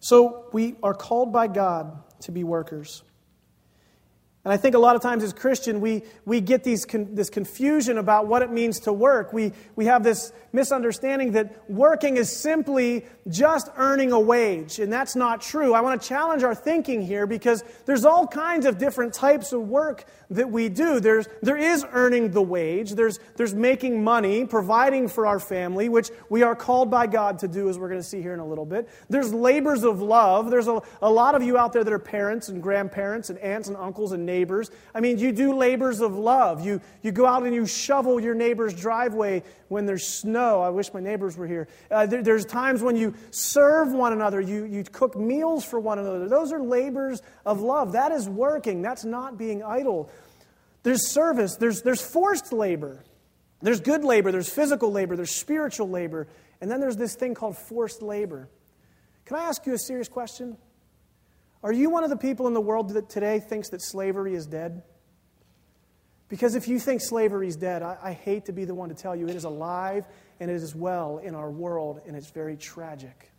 So 0.00 0.48
we 0.52 0.76
are 0.82 0.94
called 0.94 1.32
by 1.32 1.46
God 1.46 2.02
to 2.20 2.32
be 2.32 2.44
workers. 2.44 3.02
And 4.44 4.52
I 4.52 4.58
think 4.58 4.74
a 4.74 4.78
lot 4.78 4.94
of 4.94 5.00
times 5.00 5.24
as 5.24 5.32
Christian, 5.32 5.80
we, 5.80 6.02
we 6.26 6.42
get 6.42 6.64
these 6.64 6.84
con- 6.84 7.14
this 7.14 7.30
confusion 7.30 7.96
about 7.96 8.26
what 8.26 8.42
it 8.42 8.50
means 8.50 8.80
to 8.80 8.92
work. 8.92 9.32
We, 9.32 9.52
we 9.74 9.86
have 9.86 10.04
this 10.04 10.32
misunderstanding 10.52 11.32
that 11.32 11.68
working 11.70 12.18
is 12.18 12.30
simply 12.30 13.06
just 13.26 13.70
earning 13.76 14.12
a 14.12 14.20
wage, 14.20 14.80
and 14.80 14.92
that's 14.92 15.16
not 15.16 15.40
true. 15.40 15.72
I 15.72 15.80
want 15.80 16.00
to 16.00 16.06
challenge 16.06 16.42
our 16.42 16.54
thinking 16.54 17.00
here 17.00 17.26
because 17.26 17.64
there's 17.86 18.04
all 18.04 18.26
kinds 18.26 18.66
of 18.66 18.76
different 18.76 19.14
types 19.14 19.54
of 19.54 19.66
work 19.66 20.04
that 20.28 20.50
we 20.50 20.68
do. 20.68 21.00
There's, 21.00 21.26
there 21.40 21.56
is 21.56 21.86
earning 21.92 22.32
the 22.32 22.42
wage, 22.42 22.92
there's, 22.92 23.18
there's 23.36 23.54
making 23.54 24.04
money, 24.04 24.44
providing 24.44 25.08
for 25.08 25.26
our 25.26 25.40
family, 25.40 25.88
which 25.88 26.10
we 26.28 26.42
are 26.42 26.54
called 26.54 26.90
by 26.90 27.06
God 27.06 27.38
to 27.38 27.48
do, 27.48 27.70
as 27.70 27.78
we're 27.78 27.88
going 27.88 28.00
to 28.00 28.06
see 28.06 28.20
here 28.20 28.34
in 28.34 28.40
a 28.40 28.46
little 28.46 28.66
bit. 28.66 28.90
There's 29.08 29.32
labors 29.32 29.84
of 29.84 30.02
love. 30.02 30.50
There's 30.50 30.68
a, 30.68 30.82
a 31.00 31.10
lot 31.10 31.34
of 31.34 31.42
you 31.42 31.56
out 31.56 31.72
there 31.72 31.82
that 31.82 31.92
are 31.92 31.98
parents 31.98 32.50
and 32.50 32.62
grandparents 32.62 33.30
and 33.30 33.38
aunts 33.38 33.68
and 33.68 33.76
uncles 33.78 34.12
and 34.12 34.26
neighbors. 34.26 34.33
I 34.94 35.00
mean, 35.00 35.18
you 35.18 35.32
do 35.32 35.54
labors 35.54 36.00
of 36.00 36.14
love. 36.14 36.64
You, 36.64 36.80
you 37.02 37.12
go 37.12 37.26
out 37.26 37.44
and 37.44 37.54
you 37.54 37.66
shovel 37.66 38.20
your 38.20 38.34
neighbor's 38.34 38.74
driveway 38.74 39.42
when 39.68 39.86
there's 39.86 40.06
snow. 40.06 40.60
I 40.60 40.70
wish 40.70 40.92
my 40.92 41.00
neighbors 41.00 41.36
were 41.36 41.46
here. 41.46 41.68
Uh, 41.90 42.06
there, 42.06 42.22
there's 42.22 42.44
times 42.44 42.82
when 42.82 42.96
you 42.96 43.14
serve 43.30 43.92
one 43.92 44.12
another, 44.12 44.40
you, 44.40 44.64
you 44.64 44.84
cook 44.84 45.16
meals 45.16 45.64
for 45.64 45.78
one 45.78 45.98
another. 45.98 46.28
Those 46.28 46.52
are 46.52 46.60
labors 46.60 47.22
of 47.46 47.60
love. 47.60 47.92
That 47.92 48.12
is 48.12 48.28
working, 48.28 48.82
that's 48.82 49.04
not 49.04 49.38
being 49.38 49.62
idle. 49.62 50.10
There's 50.82 51.10
service, 51.10 51.56
there's, 51.56 51.82
there's 51.82 52.02
forced 52.02 52.52
labor. 52.52 53.04
There's 53.62 53.80
good 53.80 54.04
labor, 54.04 54.30
there's 54.30 54.50
physical 54.50 54.92
labor, 54.92 55.16
there's 55.16 55.30
spiritual 55.30 55.88
labor, 55.88 56.26
and 56.60 56.70
then 56.70 56.80
there's 56.80 56.96
this 56.96 57.14
thing 57.14 57.34
called 57.34 57.56
forced 57.56 58.02
labor. 58.02 58.48
Can 59.24 59.38
I 59.38 59.44
ask 59.44 59.64
you 59.64 59.72
a 59.72 59.78
serious 59.78 60.08
question? 60.08 60.58
Are 61.64 61.72
you 61.72 61.88
one 61.88 62.04
of 62.04 62.10
the 62.10 62.16
people 62.16 62.46
in 62.46 62.52
the 62.52 62.60
world 62.60 62.90
that 62.90 63.08
today 63.08 63.40
thinks 63.40 63.70
that 63.70 63.80
slavery 63.80 64.34
is 64.34 64.44
dead? 64.44 64.82
Because 66.28 66.56
if 66.56 66.68
you 66.68 66.78
think 66.78 67.00
slavery 67.00 67.48
is 67.48 67.56
dead, 67.56 67.82
I, 67.82 67.96
I, 68.02 68.12
hate 68.12 68.44
to 68.46 68.52
be 68.52 68.66
the 68.66 68.74
one 68.74 68.90
to 68.90 68.94
tell 68.94 69.16
you 69.16 69.28
it 69.28 69.34
is 69.34 69.44
alive 69.44 70.04
and 70.40 70.50
it 70.50 70.54
is 70.54 70.74
well 70.74 71.18
in 71.18 71.34
our 71.34 71.50
world, 71.50 72.02
and 72.06 72.14
it's 72.16 72.28
very 72.28 72.58
tragic. 72.58 73.30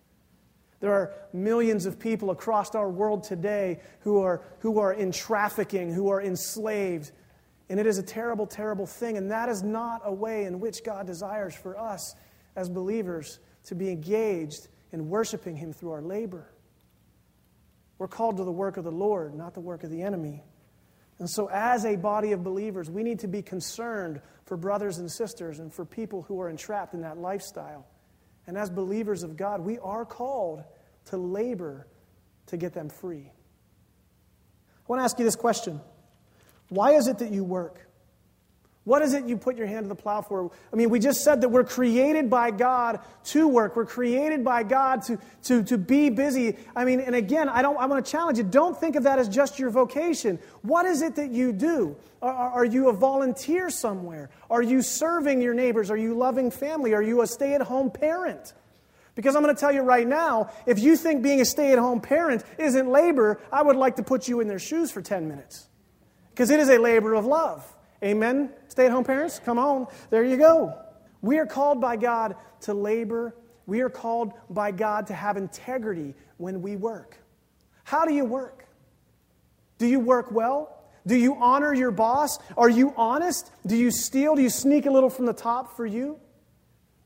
There 0.80 0.92
are 0.92 1.14
millions 1.34 1.86
of 1.86 2.00
people 2.00 2.32
across 2.32 2.74
our 2.74 2.90
world 2.90 3.24
today 3.24 3.80
who 4.00 4.22
are, 4.22 4.42
who 4.60 4.80
are 4.80 4.94
in 4.94 5.12
trafficking, 5.12 5.94
who 5.94 6.10
are 6.10 6.22
enslaved. 6.22 7.12
And 7.70 7.80
it 7.80 7.86
is 7.86 8.00
a 8.00 8.04
terrible, 8.04 8.48
terrible 8.48 8.88
thing. 8.88 9.18
And 9.18 9.30
that 9.30 9.50
is 9.50 9.62
not 9.62 10.02
a 10.04 10.12
way 10.12 10.46
in 10.46 10.60
which 10.60 10.84
God 10.84 11.06
desires 11.06 11.54
for 11.54 11.78
us 11.78 12.16
as 12.56 12.70
believers 12.70 13.38
to 13.66 13.76
be 13.76 13.90
engaged 13.90 14.68
in 14.92 15.10
worshiping 15.10 15.56
Him 15.56 15.74
through 15.74 15.92
our 15.92 16.02
labor. 16.02 16.50
We're 17.98 18.08
called 18.08 18.38
to 18.38 18.44
the 18.44 18.52
work 18.52 18.78
of 18.78 18.84
the 18.84 18.92
Lord, 18.92 19.36
not 19.36 19.54
the 19.54 19.62
work 19.62 19.84
of 19.84 19.90
the 19.90 20.02
enemy. 20.02 20.44
And 21.18 21.30
so, 21.30 21.50
as 21.50 21.86
a 21.86 21.96
body 21.96 22.34
of 22.34 22.44
believers, 22.44 22.90
we 22.90 23.04
need 23.04 23.20
to 23.20 23.28
be 23.28 23.42
concerned 23.42 24.22
for 24.46 24.58
brothers 24.58 24.98
and 24.98 25.10
sisters 25.10 25.60
and 25.60 25.74
for 25.74 25.86
people 25.86 26.24
who 26.24 26.42
are 26.42 26.50
entrapped 26.50 26.94
in 26.94 27.02
that 27.02 27.18
lifestyle. 27.18 27.88
And 28.48 28.58
as 28.58 28.70
believers 28.70 29.24
of 29.24 29.38
God, 29.38 29.62
we 29.62 29.80
are 29.80 30.06
called 30.06 30.64
to 31.06 31.18
labor 31.18 31.88
to 32.48 32.58
get 32.58 32.74
them 32.74 32.90
free. 32.90 33.32
I 33.32 34.84
want 34.88 35.00
to 35.00 35.04
ask 35.04 35.18
you 35.18 35.26
this 35.26 35.36
question 35.36 35.80
Why 36.70 36.92
is 36.92 37.08
it 37.08 37.20
that 37.20 37.32
you 37.32 37.44
work? 37.44 37.88
What 38.86 39.02
is 39.02 39.14
it 39.16 39.26
you 39.26 39.36
put 39.36 39.58
your 39.58 39.66
hand 39.66 39.86
to 39.86 39.90
the 39.90 39.96
plow 39.96 40.22
for? 40.22 40.52
I 40.72 40.76
mean, 40.76 40.92
we 40.92 41.00
just 41.00 41.24
said 41.24 41.42
that 41.42 41.50
we're 41.50 41.64
created 41.64 42.30
by 42.30 42.52
God 42.52 43.00
to 43.26 43.48
work. 43.48 43.76
We're 43.76 43.88
created 43.88 44.44
by 44.44 44.62
God 44.62 45.02
to, 45.04 45.18
to, 45.46 45.64
to 45.64 45.78
be 45.80 46.12
busy. 46.12 46.56
I 46.76 46.86
mean, 46.86 47.00
and 47.00 47.16
again, 47.16 47.50
I, 47.50 47.64
don't, 47.64 47.78
I 47.78 47.88
want 47.88 48.06
to 48.06 48.12
challenge 48.12 48.38
you. 48.38 48.44
Don't 48.44 48.80
think 48.80 48.96
of 48.96 49.04
that 49.04 49.18
as 49.18 49.28
just 49.28 49.58
your 49.58 49.72
vocation. 49.72 50.38
What 50.62 50.86
is 50.86 51.02
it 51.02 51.16
that 51.16 51.32
you 51.32 51.52
do? 51.52 51.96
Are, 52.22 52.32
are 52.32 52.66
you 52.66 52.90
a 52.90 52.94
volunteer 52.94 53.72
somewhere? 53.72 54.30
Are 54.52 54.62
you 54.62 54.84
serving 54.84 55.42
your 55.42 55.56
neighbors? 55.56 55.90
Are 55.90 55.98
you 55.98 56.14
loving 56.14 56.52
family? 56.52 56.94
Are 56.94 57.02
you 57.02 57.24
a 57.24 57.28
stay 57.28 57.56
at 57.56 57.62
home 57.62 57.90
parent? 57.90 58.54
Because 59.16 59.36
I'm 59.36 59.42
going 59.42 59.56
to 59.56 59.60
tell 59.60 59.72
you 59.72 59.82
right 59.82 60.06
now, 60.08 60.52
if 60.68 60.78
you 60.78 60.96
think 60.96 61.24
being 61.24 61.42
a 61.42 61.46
stay 61.46 61.72
at 61.72 61.80
home 61.80 62.02
parent 62.02 62.44
isn't 62.60 62.88
labor, 62.88 63.40
I 63.52 63.64
would 63.64 63.78
like 63.78 63.96
to 63.96 64.04
put 64.04 64.28
you 64.28 64.42
in 64.42 64.48
their 64.48 64.60
shoes 64.60 64.92
for 64.92 65.02
10 65.02 65.28
minutes. 65.28 65.68
Because 66.30 66.52
it 66.52 66.60
is 66.60 66.70
a 66.70 66.78
labor 66.78 67.16
of 67.16 67.26
love. 67.26 67.66
Amen? 68.04 68.52
Stay 68.68 68.86
at 68.86 68.92
home 68.92 69.04
parents, 69.04 69.40
come 69.44 69.58
on. 69.58 69.88
There 70.10 70.24
you 70.24 70.38
go. 70.38 70.78
We 71.22 71.40
are 71.40 71.46
called 71.46 71.82
by 71.82 71.96
God 71.96 72.36
to 72.62 72.74
labor. 72.74 73.36
We 73.66 73.82
are 73.82 73.90
called 73.90 74.34
by 74.50 74.72
God 74.72 75.08
to 75.08 75.14
have 75.14 75.38
integrity 75.38 76.14
when 76.38 76.62
we 76.62 76.76
work. 76.76 77.18
How 77.84 78.06
do 78.06 78.14
you 78.14 78.26
work? 78.26 78.68
Do 79.78 79.88
you 79.88 80.00
work 80.00 80.32
well? 80.32 80.72
Do 81.08 81.16
you 81.16 81.36
honor 81.36 81.74
your 81.74 81.92
boss? 81.92 82.40
Are 82.58 82.70
you 82.70 82.94
honest? 82.98 83.52
Do 83.66 83.76
you 83.76 83.92
steal? 83.92 84.36
Do 84.36 84.42
you 84.42 84.50
sneak 84.50 84.86
a 84.86 84.92
little 84.92 85.10
from 85.10 85.26
the 85.26 85.34
top 85.34 85.76
for 85.76 85.86
you? 85.86 86.20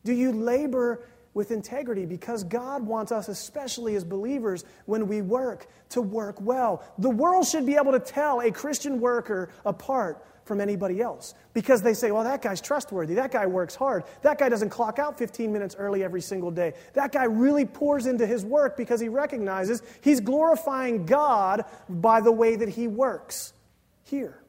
Do 0.05 0.13
you 0.13 0.31
labor 0.31 1.05
with 1.34 1.51
integrity? 1.51 2.05
Because 2.05 2.43
God 2.43 2.86
wants 2.86 3.12
us, 3.12 3.27
especially 3.27 3.96
as 3.96 4.03
believers, 4.03 4.63
when 4.86 5.08
we 5.08 5.22
work, 5.22 5.67
to 5.89 6.01
work 6.01 6.39
well. 6.39 6.84
The 6.98 7.10
world 7.10 7.46
should 7.46 7.65
be 7.65 7.75
able 7.75 7.91
to 7.91 8.00
tell 8.00 8.39
a 8.41 8.51
Christian 8.51 9.01
worker 9.01 9.50
apart 9.65 10.25
from 10.49 10.59
anybody 10.59 10.99
else 10.99 11.35
because 11.53 11.83
they 11.83 11.93
say, 11.93 12.11
well, 12.11 12.23
that 12.23 12.41
guy's 12.41 12.59
trustworthy. 12.59 13.13
That 13.13 13.31
guy 13.31 13.45
works 13.45 13.75
hard. 13.75 14.03
That 14.23 14.39
guy 14.39 14.49
doesn't 14.49 14.71
clock 14.71 14.97
out 14.97 15.15
15 15.19 15.53
minutes 15.53 15.75
early 15.77 16.03
every 16.03 16.21
single 16.21 16.49
day. 16.49 16.73
That 16.93 17.11
guy 17.11 17.25
really 17.25 17.65
pours 17.65 18.07
into 18.07 18.25
his 18.25 18.43
work 18.43 18.75
because 18.75 18.99
he 18.99 19.09
recognizes 19.09 19.83
he's 20.01 20.19
glorifying 20.19 21.05
God 21.05 21.65
by 21.87 22.19
the 22.19 22.31
way 22.31 22.55
that 22.55 22.67
he 22.67 22.87
works 22.87 23.53
here, 24.05 24.41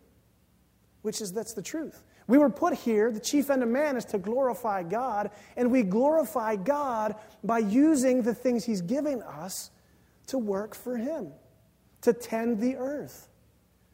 which 1.03 1.21
is 1.21 1.35
that's 1.35 1.53
the 1.53 1.63
truth. 1.63 2.03
We 2.27 2.39
were 2.39 2.49
put 2.49 2.73
here, 2.73 3.13
the 3.13 3.21
chief 3.21 3.51
end 3.51 3.63
of 3.63 3.69
man 3.69 3.99
is 3.99 4.07
to 4.07 4.19
glorify 4.19 4.85
God, 4.85 5.31
and 5.55 5.71
we 5.71 5.83
glorify 5.83 6.57
God 6.57 7.17
by 7.45 7.59
using 7.59 8.23
the 8.23 8.35
things 8.35 8.65
he's 8.65 8.81
given 8.81 9.21
us 9.21 9.71
to 10.29 10.39
work 10.39 10.75
for 10.75 10.97
him, 10.97 11.33
to 12.03 12.15
tend 12.15 12.59
the 12.59 12.77
earth. 12.77 13.29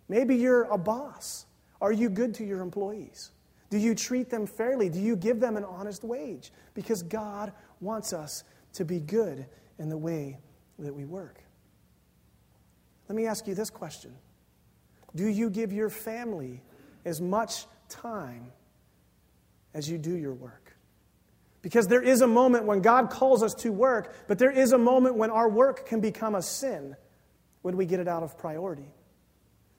Maybe 0.09 0.37
you're 0.37 0.65
a 0.65 0.79
boss. 0.79 1.46
Are 1.81 1.93
you 1.93 2.09
good 2.09 2.35
to 2.35 2.45
your 2.45 2.61
employees? 2.61 3.31
Do 3.71 3.79
you 3.79 3.95
treat 3.95 4.31
them 4.31 4.47
fairly? 4.47 4.89
Do 4.89 5.01
you 5.01 5.17
give 5.17 5.41
them 5.41 5.57
an 5.57 5.65
honest 5.65 6.05
wage? 6.05 6.53
Because 6.75 7.03
God 7.03 7.53
wants 7.81 8.13
us 8.13 8.45
to 8.75 8.85
be 8.85 9.01
good 9.01 9.47
in 9.79 9.89
the 9.89 9.99
way 9.99 10.39
that 10.79 10.95
we 10.95 11.05
work. 11.05 11.43
Let 13.09 13.17
me 13.17 13.27
ask 13.27 13.47
you 13.47 13.55
this 13.55 13.71
question 13.71 14.15
Do 15.15 15.27
you 15.27 15.51
give 15.51 15.73
your 15.73 15.91
family 15.91 16.63
as 17.05 17.21
much 17.21 17.67
time 17.89 18.53
as 19.75 19.89
you 19.89 19.99
do 19.99 20.15
your 20.17 20.35
work? 20.35 20.77
Because 21.63 21.89
there 21.89 22.03
is 22.03 22.21
a 22.21 22.27
moment 22.29 22.65
when 22.65 22.81
God 22.81 23.11
calls 23.11 23.43
us 23.43 23.53
to 23.55 23.73
work, 23.73 24.15
but 24.29 24.39
there 24.39 24.53
is 24.53 24.73
a 24.73 24.79
moment 24.79 25.17
when 25.17 25.31
our 25.31 25.49
work 25.49 25.87
can 25.87 26.01
become 26.01 26.37
a 26.37 26.43
sin 26.43 26.95
when 27.63 27.77
we 27.77 27.87
get 27.87 27.99
it 27.99 28.07
out 28.07 28.23
of 28.23 28.39
priority. 28.39 28.89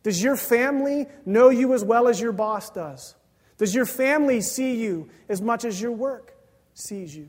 Does 0.08 0.24
your 0.24 0.38
family 0.38 1.06
know 1.26 1.50
you 1.50 1.74
as 1.74 1.84
well 1.84 2.08
as 2.08 2.22
your 2.22 2.32
boss 2.32 2.70
does? 2.70 3.14
Does 3.58 3.76
your 3.76 3.86
family 3.86 4.40
see 4.40 4.76
you 4.76 5.10
as 5.28 5.42
much 5.42 5.66
as 5.66 5.82
your 5.82 5.92
work 5.92 6.34
sees 6.74 7.14
you? 7.14 7.28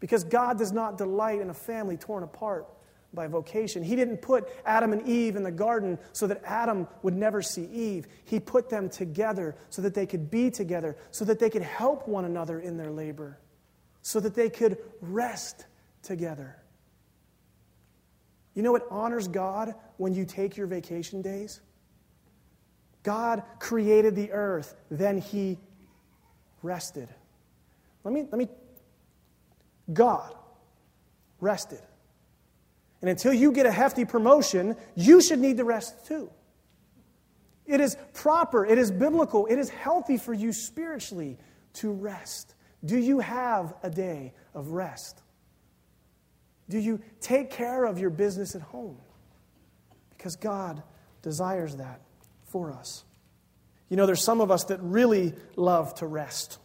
Because 0.00 0.24
God 0.24 0.58
does 0.58 0.72
not 0.72 0.98
delight 0.98 1.40
in 1.40 1.48
a 1.48 1.54
family 1.54 1.96
torn 1.96 2.24
apart 2.24 2.66
by 3.14 3.28
vocation. 3.28 3.84
He 3.84 3.94
didn't 3.94 4.16
put 4.16 4.48
Adam 4.66 4.92
and 4.92 5.06
Eve 5.06 5.36
in 5.36 5.44
the 5.44 5.52
garden 5.52 6.00
so 6.10 6.26
that 6.26 6.42
Adam 6.44 6.88
would 7.04 7.14
never 7.14 7.42
see 7.42 7.66
Eve. 7.66 8.08
He 8.24 8.40
put 8.40 8.68
them 8.68 8.88
together 8.88 9.54
so 9.68 9.82
that 9.82 9.94
they 9.94 10.06
could 10.06 10.32
be 10.32 10.50
together, 10.50 10.96
so 11.12 11.24
that 11.26 11.38
they 11.38 11.48
could 11.48 11.62
help 11.62 12.08
one 12.08 12.24
another 12.24 12.58
in 12.58 12.76
their 12.76 12.90
labor, 12.90 13.38
so 14.02 14.18
that 14.18 14.34
they 14.34 14.50
could 14.50 14.78
rest 15.00 15.66
together. 16.02 16.59
You 18.54 18.62
know 18.62 18.72
what 18.72 18.86
honors 18.90 19.28
God 19.28 19.74
when 19.96 20.14
you 20.14 20.24
take 20.24 20.56
your 20.56 20.66
vacation 20.66 21.22
days? 21.22 21.60
God 23.02 23.42
created 23.58 24.14
the 24.14 24.32
earth, 24.32 24.74
then 24.90 25.18
He 25.18 25.58
rested. 26.62 27.08
Let 28.04 28.12
me, 28.12 28.26
let 28.30 28.38
me, 28.38 28.48
God 29.92 30.34
rested. 31.40 31.80
And 33.00 33.08
until 33.08 33.32
you 33.32 33.52
get 33.52 33.66
a 33.66 33.72
hefty 33.72 34.04
promotion, 34.04 34.76
you 34.94 35.22
should 35.22 35.38
need 35.38 35.56
to 35.56 35.64
rest 35.64 36.06
too. 36.06 36.30
It 37.66 37.80
is 37.80 37.96
proper, 38.12 38.66
it 38.66 38.78
is 38.78 38.90
biblical, 38.90 39.46
it 39.46 39.58
is 39.58 39.70
healthy 39.70 40.16
for 40.16 40.34
you 40.34 40.52
spiritually 40.52 41.38
to 41.74 41.92
rest. 41.92 42.54
Do 42.84 42.98
you 42.98 43.20
have 43.20 43.74
a 43.82 43.90
day 43.90 44.34
of 44.54 44.68
rest? 44.68 45.19
Do 46.70 46.78
you 46.78 47.00
take 47.20 47.50
care 47.50 47.84
of 47.84 47.98
your 47.98 48.10
business 48.10 48.54
at 48.54 48.62
home? 48.62 48.96
Because 50.16 50.36
God 50.36 50.82
desires 51.20 51.76
that 51.76 52.00
for 52.44 52.72
us. 52.72 53.04
You 53.88 53.96
know, 53.96 54.06
there's 54.06 54.22
some 54.22 54.40
of 54.40 54.52
us 54.52 54.64
that 54.64 54.78
really 54.80 55.34
love 55.56 55.96
to 55.96 56.06
rest. 56.06 56.58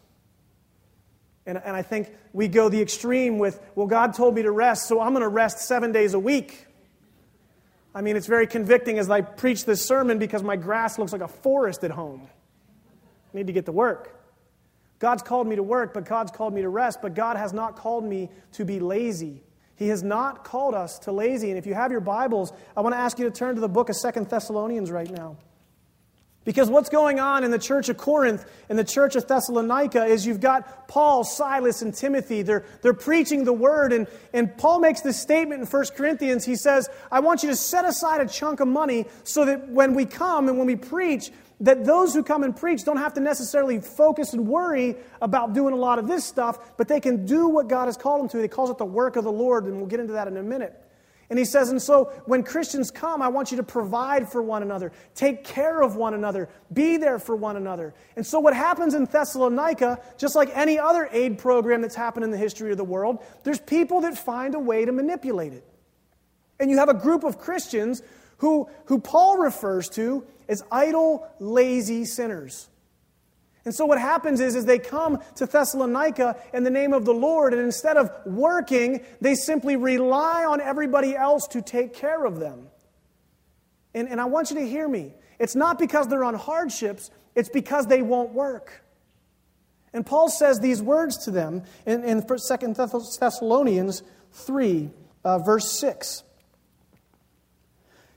And, 1.48 1.58
and 1.58 1.76
I 1.76 1.82
think 1.82 2.14
we 2.34 2.48
go 2.48 2.70
the 2.70 2.82
extreme 2.82 3.40
with, 3.40 3.60
well, 3.74 3.88
God 3.88 4.14
told 4.14 4.36
me 4.36 4.44
to 4.44 4.52
rest, 4.52 4.88
so 4.88 5.02
I'm 5.02 5.14
going 5.14 5.24
to 5.24 5.28
rest 5.28 5.60
seven 5.60 5.92
days 5.92 6.14
a 6.14 6.20
week. 6.20 6.68
I 7.96 8.02
mean, 8.02 8.16
it's 8.16 8.28
very 8.28 8.46
convicting 8.46 9.00
as 9.00 9.10
I 9.10 9.22
preach 9.22 9.66
this 9.66 9.84
sermon 9.84 10.20
because 10.20 10.44
my 10.44 10.56
grass 10.56 11.00
looks 11.00 11.14
like 11.14 11.22
a 11.22 11.28
forest 11.28 11.84
at 11.84 11.92
home. 11.92 12.28
I 13.34 13.38
need 13.38 13.48
to 13.48 13.54
get 13.54 13.66
to 13.66 13.72
work. 13.72 14.12
God's 15.00 15.24
called 15.24 15.48
me 15.48 15.56
to 15.56 15.64
work, 15.64 15.96
but 15.96 16.06
God's 16.06 16.32
called 16.32 16.54
me 16.54 16.62
to 16.62 16.70
rest, 16.70 17.02
but 17.02 17.16
God 17.16 17.38
has 17.38 17.54
not 17.54 17.76
called 17.76 18.04
me 18.04 18.30
to 18.54 18.66
be 18.66 18.80
lazy. 18.80 19.42
He 19.76 19.90
has 19.90 20.04
not 20.04 20.44
called 20.44 20.74
us 20.74 21.00
to 21.00 21.12
lazy. 21.12 21.50
And 21.50 21.58
if 21.58 21.66
you 21.66 21.74
have 21.74 21.92
your 21.92 22.02
Bibles, 22.02 22.54
I 22.76 22.82
want 22.82 22.94
to 22.94 23.00
ask 23.00 23.20
you 23.20 23.26
to 23.26 23.32
turn 23.32 23.56
to 23.56 23.62
the 23.62 23.68
book 23.68 23.90
of 23.90 23.96
Second 23.96 24.30
Thessalonians 24.30 24.90
right 24.90 25.10
now. 25.10 25.38
Because 26.46 26.70
what's 26.70 26.90
going 26.90 27.20
on 27.20 27.44
in 27.44 27.50
the 27.50 27.58
church 27.58 27.90
of 27.90 27.98
Corinth 27.98 28.46
and 28.70 28.78
the 28.78 28.84
church 28.84 29.16
of 29.16 29.28
Thessalonica 29.28 30.06
is 30.06 30.28
you've 30.28 30.40
got 30.40 30.88
Paul, 30.88 31.24
Silas, 31.24 31.82
and 31.82 31.94
Timothy. 31.94 32.44
They're, 32.44 32.64
they're 32.84 32.94
preaching 32.94 33.46
the 33.46 33.54
word. 33.54 33.92
And, 33.92 34.08
and 34.32 34.56
Paul 34.56 34.80
makes 34.80 35.02
this 35.02 35.20
statement 35.20 35.62
in 35.62 35.68
1 35.68 35.86
Corinthians. 35.98 36.46
He 36.46 36.56
says, 36.56 36.88
I 37.12 37.20
want 37.20 37.42
you 37.42 37.50
to 37.50 37.56
set 37.56 37.84
aside 37.84 38.22
a 38.22 38.28
chunk 38.28 38.60
of 38.60 38.68
money 38.68 39.08
so 39.24 39.44
that 39.46 39.70
when 39.70 39.96
we 39.96 40.06
come 40.06 40.48
and 40.48 40.60
when 40.60 40.68
we 40.68 40.76
preach, 40.76 41.32
that 41.62 41.86
those 41.86 42.14
who 42.14 42.24
come 42.24 42.44
and 42.44 42.56
preach 42.56 42.84
don't 42.84 42.98
have 42.98 43.14
to 43.14 43.22
necessarily 43.22 43.80
focus 43.80 44.34
and 44.34 44.48
worry 44.48 44.96
about 45.22 45.54
doing 45.54 45.74
a 45.74 45.78
lot 45.78 46.00
of 46.00 46.08
this 46.08 46.26
stuff, 46.26 46.78
but 46.78 46.88
they 46.88 47.00
can 47.00 47.26
do 47.26 47.48
what 47.48 47.68
God 47.68 47.86
has 47.86 47.98
called 47.98 48.22
them 48.22 48.30
to. 48.30 48.42
He 48.42 48.48
calls 48.48 48.70
it 48.70 48.78
the 48.78 48.86
work 48.86 49.16
of 49.16 49.24
the 49.24 49.32
Lord, 49.32 49.66
and 49.66 49.78
we'll 49.78 49.86
get 49.86 50.00
into 50.00 50.14
that 50.14 50.28
in 50.28 50.36
a 50.38 50.44
minute. 50.44 50.82
And 51.30 51.40
he 51.40 51.46
says, 51.46 51.70
and 51.70 51.82
so 51.82 52.12
when 52.26 52.44
Christians 52.44 52.92
come, 52.92 53.22
I 53.22 53.30
want 53.30 53.50
you 53.50 53.58
to 53.58 53.64
provide 53.64 54.32
for 54.32 54.44
one 54.44 54.62
another, 54.62 54.92
take 55.16 55.44
care 55.44 55.82
of 55.82 55.96
one 55.96 56.14
another, 56.14 56.50
be 56.72 56.98
there 56.98 57.18
for 57.18 57.36
one 57.36 57.56
another. 57.58 57.96
And 58.16 58.26
so 58.26 58.40
what 58.40 58.54
happens 58.54 58.94
in 58.94 59.06
Thessalonica, 59.06 60.00
just 60.20 60.36
like 60.36 60.52
any 60.54 60.78
other 60.78 61.10
aid 61.12 61.40
program 61.40 61.82
that's 61.82 61.96
happened 61.96 62.26
in 62.26 62.32
the 62.32 62.38
history 62.38 62.72
of 62.72 62.78
the 62.78 62.84
world, 62.84 63.24
there's 63.44 63.60
people 63.60 64.02
that 64.02 64.18
find 64.18 64.54
a 64.54 64.60
way 64.60 64.86
to 64.86 64.92
manipulate 64.92 65.54
it. 65.54 65.66
And 66.60 66.70
you 66.70 66.78
have 66.78 66.90
a 66.90 66.94
group 66.94 67.24
of 67.24 67.40
Christians 67.40 68.04
who, 68.38 68.70
who 68.86 69.00
Paul 69.00 69.38
refers 69.38 69.90
to 69.90 70.26
as 70.48 70.64
idle, 70.72 71.28
lazy 71.40 72.06
sinners. 72.06 72.70
And 73.66 73.74
so 73.74 73.86
what 73.86 74.00
happens 74.00 74.40
is, 74.40 74.56
is 74.56 74.66
they 74.66 74.78
come 74.78 75.20
to 75.36 75.48
Thessalonica 75.48 76.38
in 76.54 76.64
the 76.64 76.70
name 76.70 76.94
of 76.94 77.04
the 77.04 77.14
Lord, 77.14 77.54
and 77.54 77.62
instead 77.64 77.98
of 77.98 78.12
working, 78.26 79.04
they 79.22 79.34
simply 79.34 79.76
rely 79.76 80.46
on 80.46 80.62
everybody 80.62 81.16
else 81.16 81.48
to 81.48 81.64
take 81.64 81.96
care 81.96 82.26
of 82.26 82.40
them. 82.40 82.68
And, 83.96 84.08
and 84.08 84.22
I 84.22 84.26
want 84.26 84.52
you 84.52 84.58
to 84.58 84.68
hear 84.68 84.88
me. 84.88 85.14
It's 85.40 85.56
not 85.56 85.80
because 85.80 86.08
they're 86.08 86.24
on 86.24 86.36
hardships, 86.36 87.10
it's 87.34 87.50
because 87.50 87.88
they 87.88 88.04
won't 88.04 88.34
work. 88.34 88.84
And 89.94 90.06
Paul 90.06 90.30
says 90.30 90.60
these 90.60 90.82
words 90.82 91.26
to 91.26 91.32
them 91.32 91.64
in, 91.86 92.04
in 92.04 92.22
2 92.22 92.36
Thessalonians 93.20 94.04
3, 94.34 94.90
uh, 95.24 95.40
verse 95.40 95.72
6. 95.72 96.24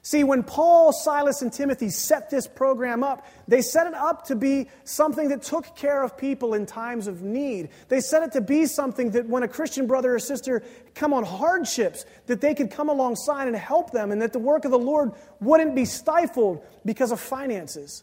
See, 0.09 0.25
when 0.25 0.43
Paul, 0.43 0.95
Silas, 0.95 1.43
and 1.43 1.53
Timothy 1.53 1.91
set 1.91 2.31
this 2.31 2.47
program 2.47 3.05
up, 3.05 3.27
they 3.47 3.61
set 3.61 3.87
it 3.87 3.93
up 3.93 4.25
to 4.29 4.37
be 4.37 4.71
something 4.85 5.29
that 5.29 5.43
took 5.43 5.77
care 5.77 6.03
of 6.03 6.17
people 6.17 6.55
in 6.55 6.65
times 6.65 7.09
of 7.09 7.21
need. 7.21 7.69
They 7.88 8.00
set 8.00 8.23
it 8.23 8.33
to 8.33 8.41
be 8.41 8.65
something 8.65 9.11
that 9.11 9.29
when 9.29 9.43
a 9.43 9.49
Christian 9.49 9.87
brother 9.87 10.15
or 10.15 10.19
sister 10.19 10.62
come 10.95 11.12
on 11.12 11.25
hardships, 11.25 12.07
that 12.25 12.41
they 12.41 12.55
could 12.55 12.71
come 12.71 12.88
alongside 12.88 13.49
and 13.49 13.57
help 13.57 13.91
them, 13.91 14.11
and 14.11 14.23
that 14.23 14.33
the 14.33 14.38
work 14.38 14.65
of 14.65 14.71
the 14.71 14.79
Lord 14.79 15.12
wouldn't 15.41 15.75
be 15.75 15.85
stifled 15.85 16.65
because 16.87 17.12
of 17.12 17.21
finances. 17.21 18.03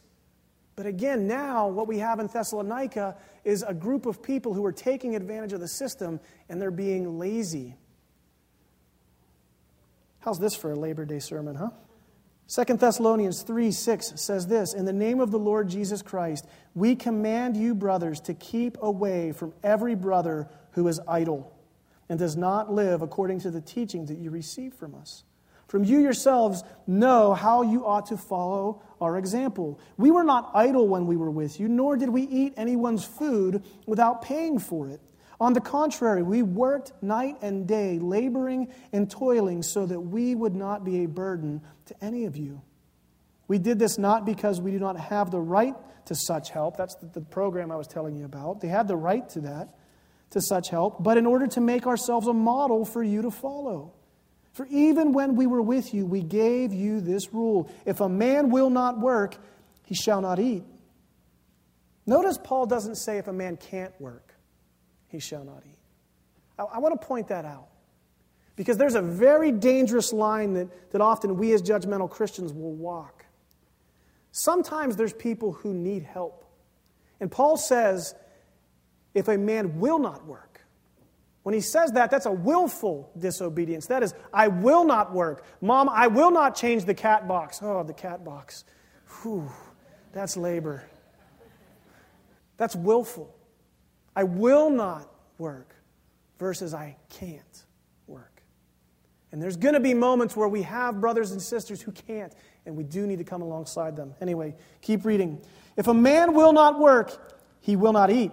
But 0.75 0.85
again, 0.85 1.25
now 1.25 1.69
what 1.69 1.87
we 1.87 1.97
have 1.97 2.19
in 2.19 2.27
Thessalonica 2.27 3.17
is 3.43 3.63
a 3.63 3.73
group 3.73 4.05
of 4.05 4.21
people 4.21 4.53
who 4.53 4.63
are 4.63 4.71
taking 4.71 5.15
advantage 5.15 5.53
of 5.53 5.59
the 5.59 5.67
system 5.67 6.19
and 6.49 6.61
they're 6.61 6.69
being 6.69 7.17
lazy. 7.17 7.73
How's 10.19 10.37
this 10.37 10.53
for 10.53 10.71
a 10.71 10.75
Labor 10.75 11.05
Day 11.05 11.17
sermon, 11.17 11.55
huh? 11.55 11.71
2 12.47 12.63
Thessalonians 12.75 13.41
3 13.41 13.71
6 13.71 14.13
says 14.15 14.47
this 14.47 14.73
In 14.73 14.85
the 14.85 14.93
name 14.93 15.19
of 15.19 15.31
the 15.31 15.39
Lord 15.39 15.67
Jesus 15.67 16.01
Christ, 16.01 16.45
we 16.75 16.95
command 16.95 17.57
you, 17.57 17.73
brothers, 17.73 18.19
to 18.21 18.35
keep 18.35 18.77
away 18.81 19.31
from 19.31 19.53
every 19.63 19.95
brother 19.95 20.47
who 20.71 20.87
is 20.87 20.99
idle 21.07 21.51
and 22.07 22.19
does 22.19 22.37
not 22.37 22.71
live 22.71 23.01
according 23.01 23.39
to 23.41 23.51
the 23.51 23.61
teaching 23.61 24.05
that 24.05 24.19
you 24.19 24.29
received 24.29 24.75
from 24.75 24.93
us. 24.93 25.23
From 25.67 25.83
you 25.83 25.97
yourselves 25.97 26.63
know 26.85 27.33
how 27.33 27.63
you 27.63 27.83
ought 27.85 28.05
to 28.07 28.17
follow 28.17 28.83
our 29.01 29.17
example. 29.17 29.79
We 29.97 30.11
were 30.11 30.23
not 30.23 30.51
idle 30.53 30.87
when 30.87 31.07
we 31.07 31.17
were 31.17 31.31
with 31.31 31.59
you, 31.59 31.67
nor 31.67 31.97
did 31.97 32.09
we 32.09 32.21
eat 32.21 32.53
anyone's 32.57 33.03
food 33.03 33.63
without 33.87 34.21
paying 34.21 34.59
for 34.59 34.87
it. 34.89 35.01
On 35.39 35.53
the 35.53 35.61
contrary, 35.61 36.23
we 36.23 36.43
worked 36.43 36.93
night 37.01 37.37
and 37.41 37.67
day, 37.67 37.99
laboring 37.99 38.69
and 38.93 39.09
toiling, 39.09 39.63
so 39.63 39.85
that 39.85 39.99
we 39.99 40.33
would 40.33 40.55
not 40.55 40.83
be 40.83 41.03
a 41.03 41.07
burden 41.07 41.61
to 41.85 42.03
any 42.03 42.25
of 42.25 42.37
you. 42.37 42.61
We 43.47 43.59
did 43.59 43.77
this 43.77 43.97
not 43.97 44.25
because 44.25 44.61
we 44.61 44.71
do 44.71 44.79
not 44.79 44.97
have 44.97 45.31
the 45.31 45.39
right 45.39 45.75
to 46.05 46.15
such 46.15 46.49
help. 46.49 46.77
That's 46.77 46.95
the, 46.95 47.21
program 47.21 47.71
I 47.71 47.75
was 47.75 47.87
telling 47.87 48.15
you 48.15 48.25
about. 48.25 48.61
They 48.61 48.67
had 48.67 48.87
the 48.87 48.95
right 48.95 49.27
to 49.29 49.41
that, 49.41 49.75
to 50.31 50.41
such 50.41 50.69
help, 50.69 51.03
but 51.03 51.17
in 51.17 51.25
order 51.25 51.47
to 51.47 51.61
make 51.61 51.85
ourselves 51.85 52.27
a 52.27 52.33
model 52.33 52.85
for 52.85 53.03
you 53.03 53.21
to 53.23 53.31
follow. 53.31 53.93
For 54.53 54.65
even 54.67 55.11
when 55.11 55.35
we 55.35 55.47
were 55.47 55.61
with 55.61 55.93
you, 55.93 56.05
we 56.05 56.21
gave 56.21 56.73
you 56.73 57.01
this 57.01 57.33
rule 57.33 57.69
if 57.85 57.99
a 57.99 58.09
man 58.09 58.49
will 58.49 58.69
not 58.69 58.99
work, 58.99 59.35
he 59.83 59.95
shall 59.95 60.21
not 60.21 60.39
eat. 60.39 60.63
Notice 62.05 62.37
Paul 62.41 62.65
doesn't 62.65 62.95
say 62.95 63.17
if 63.17 63.27
a 63.27 63.33
man 63.33 63.57
can't 63.57 63.99
work, 63.99 64.34
he 65.15 65.19
shall 65.21 65.43
not 65.43 65.63
eat. 65.65 65.77
I, 66.59 66.63
I 66.63 66.79
want 66.79 66.99
to 66.99 67.07
point 67.07 67.29
that 67.29 67.45
out. 67.45 67.67
Because 68.55 68.77
there's 68.77 68.95
a 68.95 69.01
very 69.01 69.51
dangerous 69.51 70.13
line 70.13 70.53
that, 70.53 70.91
that 70.91 71.01
often 71.01 71.37
we 71.37 71.53
as 71.53 71.61
judgmental 71.61 72.09
Christians 72.09 72.53
will 72.53 72.73
walk. 72.73 73.25
Sometimes 74.31 74.95
there's 74.95 75.13
people 75.13 75.53
who 75.53 75.73
need 75.73 76.03
help. 76.03 76.45
And 77.19 77.31
Paul 77.31 77.57
says, 77.57 78.15
if 79.13 79.27
a 79.27 79.37
man 79.37 79.79
will 79.79 79.99
not 79.99 80.25
work, 80.25 80.61
when 81.43 81.53
he 81.53 81.61
says 81.61 81.91
that, 81.91 82.09
that's 82.09 82.25
a 82.25 82.31
willful 82.31 83.11
disobedience. 83.17 83.87
That 83.87 84.03
is, 84.03 84.13
I 84.33 84.47
will 84.47 84.83
not 84.83 85.13
work. 85.13 85.45
Mom, 85.61 85.89
I 85.89 86.07
will 86.07 86.31
not 86.31 86.55
change 86.55 86.85
the 86.85 86.93
cat 86.93 87.27
box. 87.27 87.59
Oh, 87.61 87.83
the 87.83 87.93
cat 87.93 88.23
box. 88.25 88.63
Whew, 89.21 89.51
that's 90.11 90.35
labor. 90.35 90.83
That's 92.57 92.75
willful. 92.75 93.34
I 94.15 94.23
will 94.23 94.69
not 94.69 95.07
work 95.37 95.75
versus 96.39 96.73
I 96.73 96.97
can't. 97.09 97.41
Work. 98.07 98.43
And 99.31 99.41
there's 99.41 99.57
going 99.57 99.73
to 99.73 99.79
be 99.79 99.93
moments 99.93 100.35
where 100.35 100.47
we 100.47 100.61
have 100.61 101.01
brothers 101.01 101.31
and 101.31 101.41
sisters 101.41 101.81
who 101.81 101.91
can't, 101.91 102.33
and 102.65 102.75
we 102.75 102.83
do 102.83 103.07
need 103.07 103.17
to 103.17 103.23
come 103.23 103.41
alongside 103.41 103.95
them. 103.95 104.13
Anyway, 104.21 104.55
keep 104.81 105.05
reading. 105.05 105.41
If 105.75 105.87
a 105.87 105.93
man 105.93 106.33
will 106.33 106.53
not 106.53 106.79
work, 106.79 107.35
he 107.61 107.75
will 107.75 107.93
not 107.93 108.11
eat. 108.11 108.31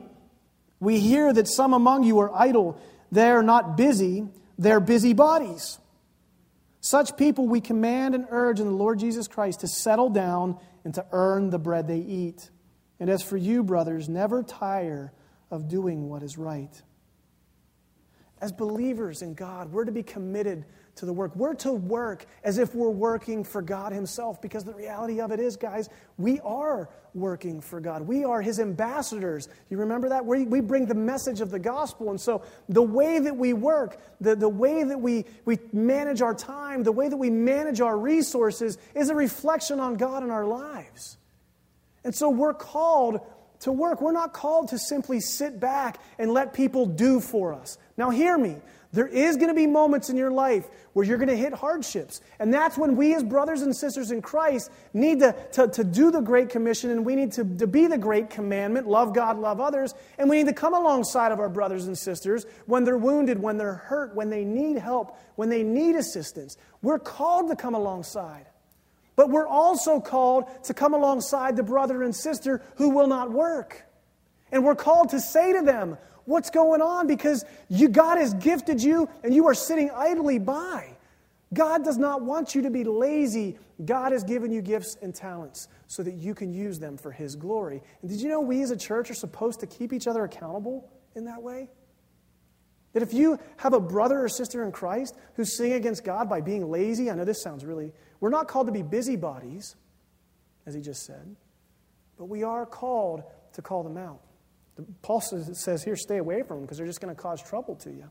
We 0.78 1.00
hear 1.00 1.32
that 1.32 1.48
some 1.48 1.72
among 1.72 2.04
you 2.04 2.18
are 2.20 2.30
idle. 2.34 2.78
They're 3.10 3.42
not 3.42 3.76
busy, 3.76 4.26
they're 4.58 4.80
busy 4.80 5.14
bodies. 5.14 5.78
Such 6.80 7.16
people 7.16 7.46
we 7.46 7.60
command 7.60 8.14
and 8.14 8.26
urge 8.28 8.60
in 8.60 8.66
the 8.66 8.72
Lord 8.72 8.98
Jesus 8.98 9.28
Christ 9.28 9.60
to 9.60 9.68
settle 9.68 10.10
down 10.10 10.58
and 10.84 10.92
to 10.94 11.06
earn 11.12 11.50
the 11.50 11.58
bread 11.58 11.88
they 11.88 12.00
eat. 12.00 12.50
And 13.00 13.08
as 13.08 13.22
for 13.22 13.36
you, 13.36 13.62
brothers, 13.62 14.08
never 14.08 14.42
tire 14.42 15.12
of 15.52 15.68
doing 15.68 16.08
what 16.08 16.22
is 16.22 16.38
right. 16.38 16.82
As 18.40 18.50
believers 18.50 19.22
in 19.22 19.34
God, 19.34 19.70
we're 19.70 19.84
to 19.84 19.92
be 19.92 20.02
committed 20.02 20.64
to 20.96 21.06
the 21.06 21.12
work. 21.12 21.36
We're 21.36 21.54
to 21.56 21.72
work 21.72 22.26
as 22.42 22.58
if 22.58 22.74
we're 22.74 22.90
working 22.90 23.44
for 23.44 23.62
God 23.62 23.92
Himself 23.92 24.42
because 24.42 24.64
the 24.64 24.74
reality 24.74 25.20
of 25.20 25.30
it 25.30 25.38
is, 25.38 25.56
guys, 25.56 25.88
we 26.18 26.40
are 26.40 26.88
working 27.14 27.60
for 27.60 27.80
God. 27.80 28.02
We 28.02 28.24
are 28.24 28.42
His 28.42 28.58
ambassadors. 28.58 29.48
You 29.70 29.76
remember 29.76 30.08
that? 30.08 30.24
We, 30.24 30.44
we 30.44 30.60
bring 30.60 30.86
the 30.86 30.94
message 30.94 31.40
of 31.40 31.50
the 31.50 31.58
gospel. 31.58 32.10
And 32.10 32.20
so 32.20 32.42
the 32.68 32.82
way 32.82 33.20
that 33.20 33.36
we 33.36 33.52
work, 33.52 34.00
the, 34.20 34.34
the 34.34 34.48
way 34.48 34.82
that 34.82 35.00
we, 35.00 35.26
we 35.44 35.58
manage 35.72 36.20
our 36.20 36.34
time, 36.34 36.82
the 36.82 36.92
way 36.92 37.08
that 37.08 37.16
we 37.16 37.30
manage 37.30 37.80
our 37.80 37.96
resources 37.96 38.76
is 38.94 39.10
a 39.10 39.14
reflection 39.14 39.80
on 39.80 39.96
God 39.96 40.24
in 40.24 40.30
our 40.30 40.46
lives. 40.46 41.18
And 42.04 42.14
so 42.14 42.28
we're 42.28 42.54
called 42.54 43.20
to 43.62 43.72
work. 43.72 44.00
We're 44.00 44.12
not 44.12 44.32
called 44.32 44.68
to 44.68 44.78
simply 44.78 45.20
sit 45.20 45.58
back 45.58 46.00
and 46.18 46.32
let 46.32 46.52
people 46.52 46.86
do 46.86 47.20
for 47.20 47.54
us. 47.54 47.78
Now, 47.96 48.10
hear 48.10 48.38
me. 48.38 48.56
There 48.92 49.06
is 49.06 49.36
going 49.36 49.48
to 49.48 49.54
be 49.54 49.66
moments 49.66 50.10
in 50.10 50.18
your 50.18 50.30
life 50.30 50.68
where 50.92 51.06
you're 51.06 51.16
going 51.16 51.30
to 51.30 51.36
hit 51.36 51.54
hardships. 51.54 52.20
And 52.38 52.52
that's 52.52 52.76
when 52.76 52.94
we, 52.94 53.14
as 53.14 53.22
brothers 53.22 53.62
and 53.62 53.74
sisters 53.74 54.10
in 54.10 54.20
Christ, 54.20 54.70
need 54.92 55.20
to, 55.20 55.34
to, 55.52 55.68
to 55.68 55.82
do 55.82 56.10
the 56.10 56.20
Great 56.20 56.50
Commission 56.50 56.90
and 56.90 57.06
we 57.06 57.16
need 57.16 57.32
to, 57.32 57.44
to 57.56 57.66
be 57.66 57.86
the 57.86 57.96
Great 57.96 58.28
Commandment 58.28 58.86
love 58.86 59.14
God, 59.14 59.38
love 59.38 59.60
others. 59.60 59.94
And 60.18 60.28
we 60.28 60.36
need 60.36 60.48
to 60.48 60.52
come 60.52 60.74
alongside 60.74 61.32
of 61.32 61.40
our 61.40 61.48
brothers 61.48 61.86
and 61.86 61.96
sisters 61.96 62.44
when 62.66 62.84
they're 62.84 62.98
wounded, 62.98 63.40
when 63.40 63.56
they're 63.56 63.72
hurt, 63.72 64.14
when 64.14 64.28
they 64.28 64.44
need 64.44 64.76
help, 64.76 65.18
when 65.36 65.48
they 65.48 65.62
need 65.62 65.96
assistance. 65.96 66.58
We're 66.82 66.98
called 66.98 67.48
to 67.48 67.56
come 67.56 67.74
alongside. 67.74 68.46
But 69.16 69.30
we're 69.30 69.46
also 69.46 70.00
called 70.00 70.44
to 70.64 70.74
come 70.74 70.94
alongside 70.94 71.56
the 71.56 71.62
brother 71.62 72.02
and 72.02 72.14
sister 72.14 72.62
who 72.76 72.90
will 72.90 73.06
not 73.06 73.30
work. 73.30 73.84
And 74.50 74.64
we're 74.64 74.74
called 74.74 75.10
to 75.10 75.20
say 75.20 75.52
to 75.52 75.62
them, 75.62 75.98
What's 76.24 76.50
going 76.50 76.80
on? 76.80 77.08
Because 77.08 77.44
you, 77.68 77.88
God 77.88 78.18
has 78.18 78.32
gifted 78.34 78.80
you 78.80 79.08
and 79.24 79.34
you 79.34 79.48
are 79.48 79.54
sitting 79.54 79.90
idly 79.90 80.38
by. 80.38 80.96
God 81.52 81.84
does 81.84 81.98
not 81.98 82.22
want 82.22 82.54
you 82.54 82.62
to 82.62 82.70
be 82.70 82.84
lazy. 82.84 83.58
God 83.84 84.12
has 84.12 84.24
given 84.24 84.52
you 84.52 84.62
gifts 84.62 84.96
and 85.02 85.14
talents 85.14 85.68
so 85.86 86.02
that 86.02 86.14
you 86.14 86.34
can 86.34 86.54
use 86.54 86.78
them 86.78 86.96
for 86.96 87.10
His 87.10 87.34
glory. 87.36 87.82
And 88.00 88.10
did 88.10 88.20
you 88.20 88.28
know 88.28 88.40
we 88.40 88.62
as 88.62 88.70
a 88.70 88.76
church 88.76 89.10
are 89.10 89.14
supposed 89.14 89.60
to 89.60 89.66
keep 89.66 89.92
each 89.92 90.06
other 90.06 90.24
accountable 90.24 90.90
in 91.14 91.24
that 91.24 91.42
way? 91.42 91.68
That 92.92 93.02
if 93.02 93.12
you 93.12 93.38
have 93.56 93.72
a 93.72 93.80
brother 93.80 94.22
or 94.22 94.28
sister 94.28 94.64
in 94.64 94.72
Christ 94.72 95.16
who's 95.34 95.56
sinning 95.56 95.72
against 95.72 96.04
God 96.04 96.28
by 96.28 96.40
being 96.40 96.70
lazy, 96.70 97.10
I 97.10 97.14
know 97.14 97.24
this 97.24 97.42
sounds 97.42 97.64
really, 97.64 97.92
we're 98.22 98.30
not 98.30 98.46
called 98.46 98.66
to 98.66 98.72
be 98.72 98.82
busybodies, 98.82 99.74
as 100.64 100.74
he 100.74 100.80
just 100.80 101.04
said, 101.04 101.34
but 102.16 102.26
we 102.26 102.44
are 102.44 102.64
called 102.64 103.24
to 103.54 103.62
call 103.62 103.82
them 103.82 103.96
out. 103.96 104.20
Paul 105.02 105.20
says 105.20 105.82
here, 105.82 105.96
stay 105.96 106.18
away 106.18 106.44
from 106.44 106.58
them 106.58 106.62
because 106.62 106.78
they're 106.78 106.86
just 106.86 107.00
going 107.00 107.12
to 107.12 107.20
cause 107.20 107.42
trouble 107.42 107.74
to 107.76 107.90
you. 107.90 108.08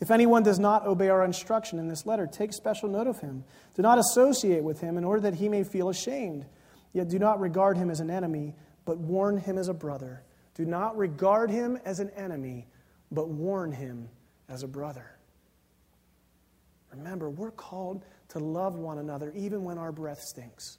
If 0.00 0.10
anyone 0.10 0.42
does 0.42 0.58
not 0.58 0.84
obey 0.84 1.10
our 1.10 1.24
instruction 1.24 1.78
in 1.78 1.86
this 1.86 2.06
letter, 2.06 2.26
take 2.26 2.52
special 2.52 2.88
note 2.88 3.06
of 3.06 3.20
him. 3.20 3.44
Do 3.76 3.82
not 3.82 4.00
associate 4.00 4.64
with 4.64 4.80
him 4.80 4.98
in 4.98 5.04
order 5.04 5.20
that 5.20 5.34
he 5.34 5.48
may 5.48 5.62
feel 5.62 5.90
ashamed. 5.90 6.44
Yet 6.92 7.08
do 7.08 7.20
not 7.20 7.38
regard 7.38 7.76
him 7.76 7.88
as 7.88 8.00
an 8.00 8.10
enemy, 8.10 8.56
but 8.84 8.98
warn 8.98 9.38
him 9.38 9.58
as 9.58 9.68
a 9.68 9.74
brother. 9.74 10.24
Do 10.56 10.64
not 10.64 10.96
regard 10.96 11.50
him 11.50 11.78
as 11.84 12.00
an 12.00 12.10
enemy, 12.16 12.66
but 13.12 13.28
warn 13.28 13.70
him 13.70 14.08
as 14.48 14.64
a 14.64 14.68
brother. 14.68 15.06
Remember, 16.90 17.30
we're 17.30 17.52
called 17.52 18.04
to 18.30 18.38
love 18.38 18.76
one 18.76 18.98
another 18.98 19.32
even 19.36 19.64
when 19.64 19.78
our 19.78 19.92
breath 19.92 20.20
stinks. 20.20 20.78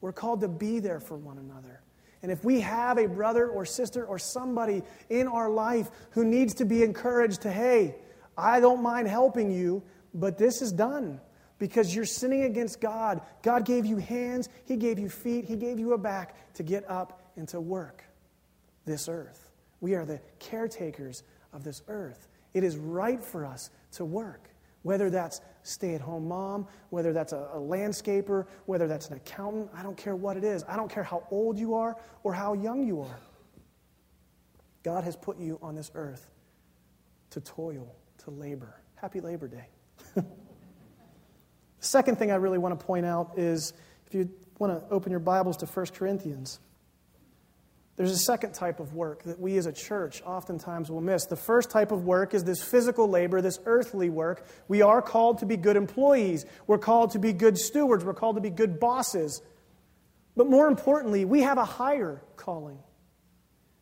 We're 0.00 0.12
called 0.12 0.40
to 0.40 0.48
be 0.48 0.80
there 0.80 1.00
for 1.00 1.16
one 1.16 1.38
another. 1.38 1.80
And 2.22 2.30
if 2.30 2.44
we 2.44 2.60
have 2.60 2.98
a 2.98 3.06
brother 3.06 3.48
or 3.48 3.64
sister 3.64 4.04
or 4.04 4.18
somebody 4.18 4.82
in 5.10 5.26
our 5.26 5.50
life 5.50 5.90
who 6.10 6.24
needs 6.24 6.54
to 6.54 6.64
be 6.64 6.82
encouraged 6.82 7.42
to, 7.42 7.52
hey, 7.52 7.96
I 8.36 8.60
don't 8.60 8.82
mind 8.82 9.08
helping 9.08 9.50
you, 9.50 9.82
but 10.14 10.38
this 10.38 10.62
is 10.62 10.72
done 10.72 11.20
because 11.58 11.94
you're 11.94 12.04
sinning 12.04 12.44
against 12.44 12.80
God. 12.80 13.20
God 13.42 13.64
gave 13.64 13.86
you 13.86 13.96
hands, 13.96 14.48
He 14.64 14.76
gave 14.76 14.98
you 14.98 15.08
feet, 15.08 15.44
He 15.44 15.56
gave 15.56 15.78
you 15.78 15.92
a 15.92 15.98
back 15.98 16.54
to 16.54 16.62
get 16.62 16.88
up 16.88 17.22
and 17.36 17.48
to 17.48 17.60
work 17.60 18.04
this 18.84 19.08
earth. 19.08 19.50
We 19.80 19.94
are 19.94 20.04
the 20.04 20.20
caretakers 20.38 21.24
of 21.52 21.64
this 21.64 21.82
earth. 21.88 22.28
It 22.54 22.64
is 22.64 22.76
right 22.76 23.22
for 23.22 23.44
us 23.44 23.70
to 23.92 24.04
work. 24.04 24.48
Whether 24.82 25.10
that's 25.10 25.40
stay 25.62 25.94
at 25.94 26.00
home 26.00 26.28
mom, 26.28 26.66
whether 26.90 27.12
that's 27.12 27.32
a, 27.32 27.48
a, 27.54 27.58
landscaper, 27.58 28.46
whether 28.66 28.88
that's 28.88 29.08
an 29.08 29.16
accountant, 29.16 29.70
I 29.74 29.82
don't 29.82 29.96
care 29.96 30.16
what 30.16 30.36
it 30.36 30.44
is. 30.44 30.64
I 30.68 30.76
don't 30.76 30.90
care 30.90 31.02
how 31.02 31.26
old 31.30 31.58
you 31.58 31.74
are 31.74 31.96
or 32.22 32.32
how 32.32 32.54
young 32.54 32.86
you 32.86 33.02
are. 33.02 33.18
God 34.82 35.04
has 35.04 35.14
put 35.14 35.38
you 35.38 35.58
on 35.62 35.74
this 35.74 35.90
earth 35.94 36.28
to 37.30 37.40
toil, 37.40 37.94
to 38.24 38.30
labor. 38.30 38.74
Happy 38.96 39.20
Labor 39.20 39.48
Day. 39.48 39.66
the 40.14 40.24
second 41.80 42.16
thing 42.16 42.30
I 42.30 42.36
really 42.36 42.58
want 42.58 42.78
to 42.78 42.84
point 42.84 43.06
out 43.06 43.32
is 43.36 43.72
if 44.06 44.14
you 44.14 44.30
want 44.58 44.78
to 44.78 44.94
open 44.94 45.10
your 45.10 45.20
Bibles 45.20 45.56
to 45.58 45.66
1 45.66 45.86
Corinthians. 45.86 46.60
There's 47.96 48.10
a 48.10 48.18
second 48.18 48.54
type 48.54 48.80
of 48.80 48.94
work 48.94 49.22
that 49.24 49.38
we 49.38 49.58
as 49.58 49.66
a 49.66 49.72
church 49.72 50.22
oftentimes 50.24 50.90
will 50.90 51.02
miss. 51.02 51.26
The 51.26 51.36
first 51.36 51.70
type 51.70 51.92
of 51.92 52.04
work 52.04 52.32
is 52.32 52.42
this 52.42 52.62
physical 52.62 53.06
labor, 53.06 53.42
this 53.42 53.58
earthly 53.66 54.08
work. 54.08 54.46
We 54.66 54.80
are 54.80 55.02
called 55.02 55.38
to 55.38 55.46
be 55.46 55.58
good 55.58 55.76
employees, 55.76 56.46
we're 56.66 56.78
called 56.78 57.12
to 57.12 57.18
be 57.18 57.32
good 57.32 57.58
stewards, 57.58 58.04
we're 58.04 58.14
called 58.14 58.36
to 58.36 58.40
be 58.40 58.50
good 58.50 58.80
bosses. 58.80 59.42
But 60.34 60.48
more 60.48 60.68
importantly, 60.68 61.26
we 61.26 61.42
have 61.42 61.58
a 61.58 61.64
higher 61.64 62.22
calling. 62.36 62.78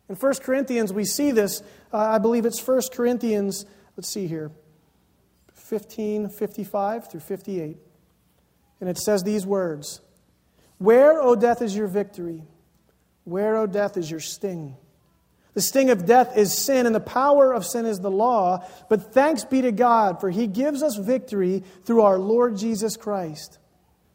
In 0.09 0.15
1 0.17 0.33
Corinthians, 0.43 0.91
we 0.91 1.05
see 1.05 1.31
this. 1.31 1.61
Uh, 1.93 1.97
I 1.97 2.17
believe 2.17 2.45
it's 2.45 2.65
1 2.65 2.81
Corinthians, 2.91 3.65
let's 3.95 4.09
see 4.09 4.27
here, 4.27 4.51
15, 5.53 6.27
55 6.27 7.09
through 7.09 7.21
58. 7.21 7.77
And 8.81 8.89
it 8.89 8.97
says 8.97 9.23
these 9.23 9.45
words 9.45 10.01
Where, 10.79 11.21
O 11.21 11.37
death, 11.37 11.61
is 11.61 11.73
your 11.73 11.87
victory? 11.87 12.43
Where, 13.23 13.57
O 13.57 13.67
death, 13.67 13.97
is 13.97 14.09
your 14.09 14.19
sting? 14.19 14.75
The 15.53 15.61
sting 15.61 15.89
of 15.89 16.05
death 16.05 16.37
is 16.37 16.57
sin, 16.57 16.85
and 16.85 16.95
the 16.95 17.01
power 17.01 17.51
of 17.53 17.65
sin 17.65 17.85
is 17.85 17.99
the 17.99 18.11
law. 18.11 18.65
But 18.89 19.13
thanks 19.13 19.43
be 19.43 19.61
to 19.61 19.71
God, 19.71 20.21
for 20.21 20.29
he 20.29 20.47
gives 20.47 20.81
us 20.81 20.95
victory 20.95 21.63
through 21.83 22.01
our 22.01 22.17
Lord 22.17 22.57
Jesus 22.57 22.95
Christ. 22.95 23.59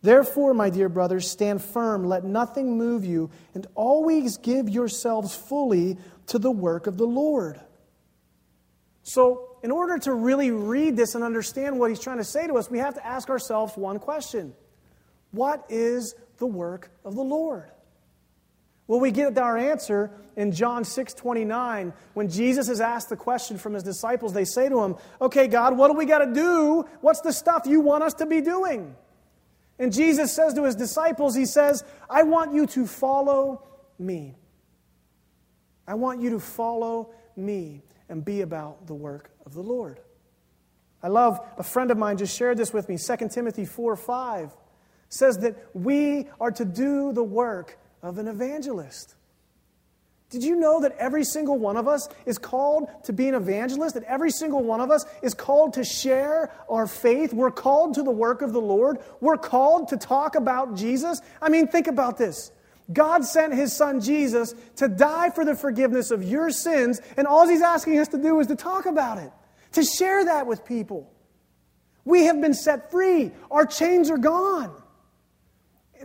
Therefore, 0.03 0.55
my 0.55 0.71
dear 0.71 0.89
brothers, 0.89 1.31
stand 1.31 1.63
firm, 1.63 2.05
let 2.05 2.25
nothing 2.25 2.79
move 2.79 3.05
you, 3.05 3.31
and 3.55 3.67
always 3.75 4.39
give 4.39 4.69
yourselves 4.69 5.35
fully 5.35 5.99
to 6.29 6.39
the 6.39 6.51
work 6.51 6.87
of 6.87 6.97
the 6.97 7.07
Lord. 7.07 7.61
So, 9.03 9.57
in 9.63 9.71
order 9.71 9.99
to 9.99 10.15
really 10.15 10.51
read 10.51 10.97
this 10.97 11.15
and 11.15 11.25
understand 11.25 11.79
what 11.79 11.91
he's 11.91 12.01
trying 12.01 12.19
to 12.19 12.25
say 12.25 12.47
to 12.47 12.55
us, 12.55 12.71
we 12.71 12.79
have 12.79 12.95
to 12.95 13.07
ask 13.07 13.29
ourselves 13.29 13.77
one 13.77 13.99
question 13.99 14.55
What 15.33 15.65
is 15.69 16.15
the 16.39 16.47
work 16.47 16.91
of 17.05 17.15
the 17.15 17.23
Lord? 17.23 17.71
Well, 18.89 19.01
we 19.01 19.11
get 19.11 19.37
our 19.37 19.57
answer 19.57 20.11
in 20.37 20.53
John 20.53 20.85
6 20.85 21.15
29. 21.15 21.93
When 22.15 22.29
Jesus 22.29 22.69
is 22.69 22.81
asked 22.81 23.09
the 23.09 23.17
question 23.17 23.59
from 23.59 23.75
his 23.75 23.83
disciples, 23.83 24.33
they 24.33 24.45
say 24.45 24.69
to 24.69 24.83
him, 24.83 24.97
Okay, 25.21 25.49
God, 25.49 25.77
what 25.77 25.91
do 25.91 25.95
we 25.95 26.07
got 26.07 26.19
to 26.19 26.33
do? 26.33 26.85
What's 27.01 27.21
the 27.21 27.33
stuff 27.33 27.63
you 27.67 27.81
want 27.81 28.05
us 28.05 28.15
to 28.15 28.27
be 28.27 28.41
doing? 28.41 28.95
And 29.79 29.93
Jesus 29.93 30.33
says 30.33 30.55
to 30.55 30.65
his 30.65 30.77
disciples, 30.77 31.35
He 31.35 31.47
says, 31.47 31.85
I 32.09 32.23
want 32.23 32.55
you 32.55 32.67
to 32.69 32.87
follow 32.87 33.63
me. 33.99 34.37
I 35.87 35.95
want 35.95 36.21
you 36.21 36.31
to 36.31 36.41
follow 36.41 37.11
me 37.37 37.83
and 38.09 38.25
be 38.25 38.41
about 38.41 38.87
the 38.87 38.95
work 38.95 39.31
of 39.45 39.55
the 39.55 39.63
Lord. 39.63 40.01
I 41.03 41.09
love 41.09 41.45
a 41.59 41.63
friend 41.63 41.91
of 41.91 41.99
mine 41.99 42.19
just 42.19 42.37
shared 42.37 42.57
this 42.57 42.73
with 42.73 42.89
me. 42.89 42.99
2 42.99 43.29
Timothy 43.29 43.65
4 43.65 43.97
5 43.97 44.55
says 45.09 45.39
that 45.39 45.57
we 45.75 46.27
are 46.41 46.51
to 46.51 46.65
do 46.65 47.13
the 47.13 47.23
work 47.23 47.79
of 48.07 48.19
an 48.19 48.29
evangelist. 48.29 49.15
Did 50.31 50.43
you 50.43 50.57
know 50.57 50.81
that 50.81 50.97
every 50.99 51.25
single 51.25 51.59
one 51.59 51.77
of 51.77 51.87
us 51.87 52.09
is 52.25 52.39
called 52.39 52.89
to 53.05 53.13
be 53.13 53.29
an 53.29 53.35
evangelist? 53.35 53.95
That 53.95 54.05
every 54.05 54.31
single 54.31 54.63
one 54.63 54.81
of 54.81 54.91
us 54.91 55.05
is 55.23 55.35
called 55.35 55.75
to 55.75 55.85
share 55.85 56.53
our 56.69 56.87
faith? 56.87 57.33
We're 57.33 57.51
called 57.51 57.95
to 57.95 58.03
the 58.03 58.11
work 58.11 58.43
of 58.43 58.53
the 58.53 58.61
Lord. 58.61 58.99
We're 59.21 59.37
called 59.37 59.89
to 59.89 59.97
talk 59.97 60.35
about 60.35 60.77
Jesus. 60.77 61.21
I 61.41 61.49
mean, 61.49 61.69
think 61.69 61.87
about 61.87 62.19
this. 62.19 62.51
God 62.93 63.25
sent 63.25 63.55
his 63.55 63.73
son 63.73 64.01
Jesus 64.01 64.55
to 64.77 64.89
die 64.89 65.31
for 65.31 65.45
the 65.45 65.57
forgiveness 65.57 66.13
of 66.13 66.23
your 66.23 66.51
sins, 66.51 67.01
and 67.17 67.27
all 67.27 67.49
he's 67.49 67.63
asking 67.63 67.99
us 67.99 68.09
to 68.09 68.19
do 68.19 68.39
is 68.39 68.47
to 68.47 68.57
talk 68.57 68.87
about 68.87 69.19
it, 69.19 69.33
to 69.73 69.83
share 69.83 70.25
that 70.25 70.47
with 70.47 70.65
people. 70.65 71.13
We 72.05 72.27
have 72.27 72.41
been 72.41 72.55
set 72.55 72.93
free, 72.93 73.33
our 73.51 73.67
chains 73.67 74.09
are 74.11 74.19
gone. 74.19 74.73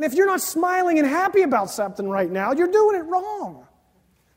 And 0.02 0.12
if 0.12 0.18
you're 0.18 0.26
not 0.26 0.42
smiling 0.42 0.98
and 0.98 1.08
happy 1.08 1.44
about 1.44 1.70
something 1.70 2.10
right 2.10 2.32
now, 2.32 2.54
you're 2.54 2.72
doing 2.72 2.96
it 2.96 3.04
wrong. 3.04 3.68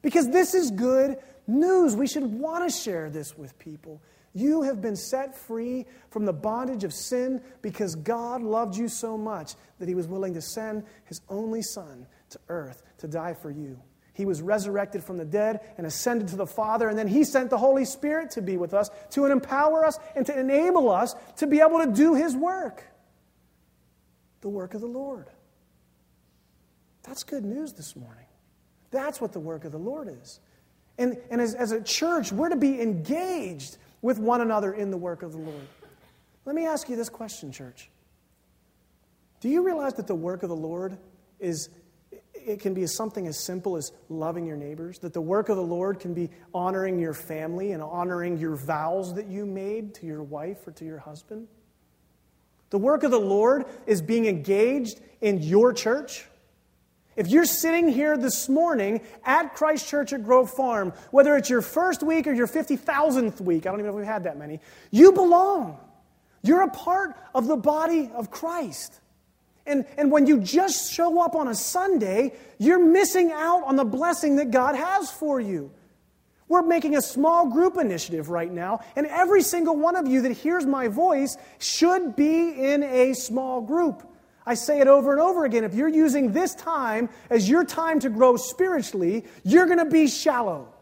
Because 0.02 0.28
this 0.28 0.52
is 0.52 0.70
good 0.70 1.16
news. 1.46 1.96
We 1.96 2.06
should 2.06 2.24
want 2.38 2.70
to 2.70 2.78
share 2.78 3.08
this 3.08 3.38
with 3.38 3.58
people. 3.58 4.02
You 4.34 4.60
have 4.60 4.82
been 4.82 4.94
set 4.94 5.34
free 5.34 5.86
from 6.10 6.26
the 6.26 6.34
bondage 6.34 6.84
of 6.84 6.92
sin 6.92 7.40
because 7.62 7.94
God 7.94 8.42
loved 8.42 8.76
you 8.76 8.88
so 8.88 9.16
much 9.16 9.54
that 9.78 9.88
he 9.88 9.94
was 9.94 10.06
willing 10.06 10.34
to 10.34 10.42
send 10.42 10.84
his 11.06 11.22
only 11.30 11.62
son 11.62 12.06
to 12.28 12.38
earth 12.50 12.82
to 12.98 13.08
die 13.08 13.32
for 13.32 13.50
you. 13.50 13.80
He 14.12 14.26
was 14.26 14.42
resurrected 14.42 15.02
from 15.02 15.16
the 15.16 15.24
dead 15.24 15.60
and 15.78 15.86
ascended 15.86 16.28
to 16.28 16.36
the 16.36 16.46
Father, 16.46 16.90
and 16.90 16.98
then 16.98 17.08
He 17.08 17.24
sent 17.24 17.48
the 17.48 17.58
Holy 17.58 17.86
Spirit 17.86 18.32
to 18.32 18.42
be 18.42 18.56
with 18.58 18.74
us, 18.74 18.88
to 19.10 19.24
empower 19.24 19.84
us, 19.84 19.98
and 20.14 20.24
to 20.26 20.38
enable 20.38 20.90
us 20.90 21.16
to 21.38 21.48
be 21.48 21.60
able 21.60 21.80
to 21.80 21.90
do 21.90 22.14
His 22.14 22.36
work 22.36 22.84
the 24.44 24.48
work 24.50 24.74
of 24.74 24.82
the 24.82 24.86
Lord. 24.86 25.30
That's 27.04 27.22
good 27.22 27.44
news 27.44 27.72
this 27.72 27.94
morning. 27.94 28.26
That's 28.90 29.20
what 29.20 29.32
the 29.32 29.40
work 29.40 29.64
of 29.64 29.72
the 29.72 29.78
Lord 29.78 30.08
is. 30.22 30.40
And, 30.98 31.18
and 31.30 31.40
as, 31.40 31.54
as 31.54 31.72
a 31.72 31.82
church, 31.82 32.32
we're 32.32 32.48
to 32.48 32.56
be 32.56 32.80
engaged 32.80 33.78
with 34.02 34.18
one 34.18 34.40
another 34.40 34.72
in 34.72 34.90
the 34.90 34.96
work 34.96 35.22
of 35.22 35.32
the 35.32 35.38
Lord. 35.38 35.66
Let 36.44 36.54
me 36.54 36.66
ask 36.66 36.88
you 36.88 36.96
this 36.96 37.08
question, 37.08 37.52
church. 37.52 37.90
Do 39.40 39.48
you 39.48 39.64
realize 39.64 39.94
that 39.94 40.06
the 40.06 40.14
work 40.14 40.42
of 40.42 40.48
the 40.48 40.56
Lord 40.56 40.98
is 41.40 41.68
it 42.34 42.60
can 42.60 42.74
be 42.74 42.86
something 42.86 43.26
as 43.26 43.38
simple 43.38 43.76
as 43.76 43.92
loving 44.08 44.46
your 44.46 44.56
neighbors, 44.56 44.98
that 44.98 45.14
the 45.14 45.20
work 45.20 45.48
of 45.48 45.56
the 45.56 45.62
Lord 45.62 45.98
can 45.98 46.12
be 46.12 46.30
honoring 46.52 46.98
your 46.98 47.14
family 47.14 47.72
and 47.72 47.82
honoring 47.82 48.36
your 48.38 48.56
vows 48.56 49.14
that 49.14 49.26
you 49.26 49.46
made 49.46 49.94
to 49.94 50.06
your 50.06 50.22
wife 50.22 50.66
or 50.66 50.72
to 50.72 50.84
your 50.84 50.98
husband. 50.98 51.48
The 52.70 52.78
work 52.78 53.02
of 53.02 53.10
the 53.10 53.20
Lord 53.20 53.64
is 53.86 54.02
being 54.02 54.26
engaged 54.26 55.00
in 55.20 55.42
your 55.42 55.72
church. 55.72 56.26
If 57.16 57.28
you're 57.28 57.44
sitting 57.44 57.88
here 57.88 58.16
this 58.16 58.48
morning 58.48 59.00
at 59.24 59.54
Christ 59.54 59.88
Church 59.88 60.12
at 60.12 60.24
Grove 60.24 60.50
Farm, 60.50 60.92
whether 61.12 61.36
it's 61.36 61.48
your 61.48 61.62
first 61.62 62.02
week 62.02 62.26
or 62.26 62.32
your 62.32 62.48
50,000th 62.48 63.40
week, 63.40 63.66
I 63.66 63.70
don't 63.70 63.78
even 63.78 63.86
know 63.86 63.96
if 63.96 63.98
we've 63.98 64.06
had 64.06 64.24
that 64.24 64.36
many, 64.36 64.60
you 64.90 65.12
belong. 65.12 65.78
You're 66.42 66.62
a 66.62 66.70
part 66.70 67.16
of 67.34 67.46
the 67.46 67.56
body 67.56 68.10
of 68.14 68.30
Christ. 68.30 69.00
And, 69.66 69.86
and 69.96 70.10
when 70.10 70.26
you 70.26 70.40
just 70.40 70.92
show 70.92 71.22
up 71.22 71.34
on 71.34 71.48
a 71.48 71.54
Sunday, 71.54 72.34
you're 72.58 72.84
missing 72.84 73.32
out 73.32 73.64
on 73.64 73.76
the 73.76 73.84
blessing 73.84 74.36
that 74.36 74.50
God 74.50 74.74
has 74.74 75.10
for 75.10 75.40
you. 75.40 75.70
We're 76.48 76.62
making 76.62 76.96
a 76.96 77.02
small 77.02 77.48
group 77.48 77.78
initiative 77.78 78.28
right 78.28 78.52
now, 78.52 78.80
and 78.96 79.06
every 79.06 79.42
single 79.42 79.76
one 79.76 79.96
of 79.96 80.06
you 80.06 80.20
that 80.22 80.32
hears 80.32 80.66
my 80.66 80.88
voice 80.88 81.36
should 81.58 82.14
be 82.16 82.50
in 82.50 82.82
a 82.82 83.14
small 83.14 83.62
group. 83.62 84.06
I 84.46 84.54
say 84.54 84.80
it 84.80 84.88
over 84.88 85.12
and 85.12 85.20
over 85.20 85.44
again. 85.44 85.64
If 85.64 85.74
you're 85.74 85.88
using 85.88 86.32
this 86.32 86.54
time 86.54 87.08
as 87.30 87.48
your 87.48 87.64
time 87.64 88.00
to 88.00 88.10
grow 88.10 88.36
spiritually, 88.36 89.24
you're 89.42 89.66
going 89.66 89.78
to 89.78 89.86
be 89.86 90.06
shallow. 90.06 90.72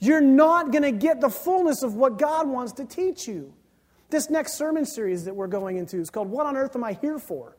You're 0.00 0.20
not 0.20 0.70
going 0.70 0.82
to 0.82 0.92
get 0.92 1.20
the 1.20 1.30
fullness 1.30 1.82
of 1.82 1.94
what 1.94 2.18
God 2.18 2.46
wants 2.46 2.72
to 2.74 2.84
teach 2.84 3.26
you. 3.26 3.54
This 4.10 4.28
next 4.28 4.54
sermon 4.54 4.84
series 4.84 5.24
that 5.24 5.34
we're 5.34 5.46
going 5.46 5.78
into 5.78 5.98
is 5.98 6.10
called 6.10 6.30
What 6.30 6.46
on 6.46 6.56
Earth 6.56 6.76
Am 6.76 6.84
I 6.84 6.92
Here 6.92 7.18
For? 7.18 7.56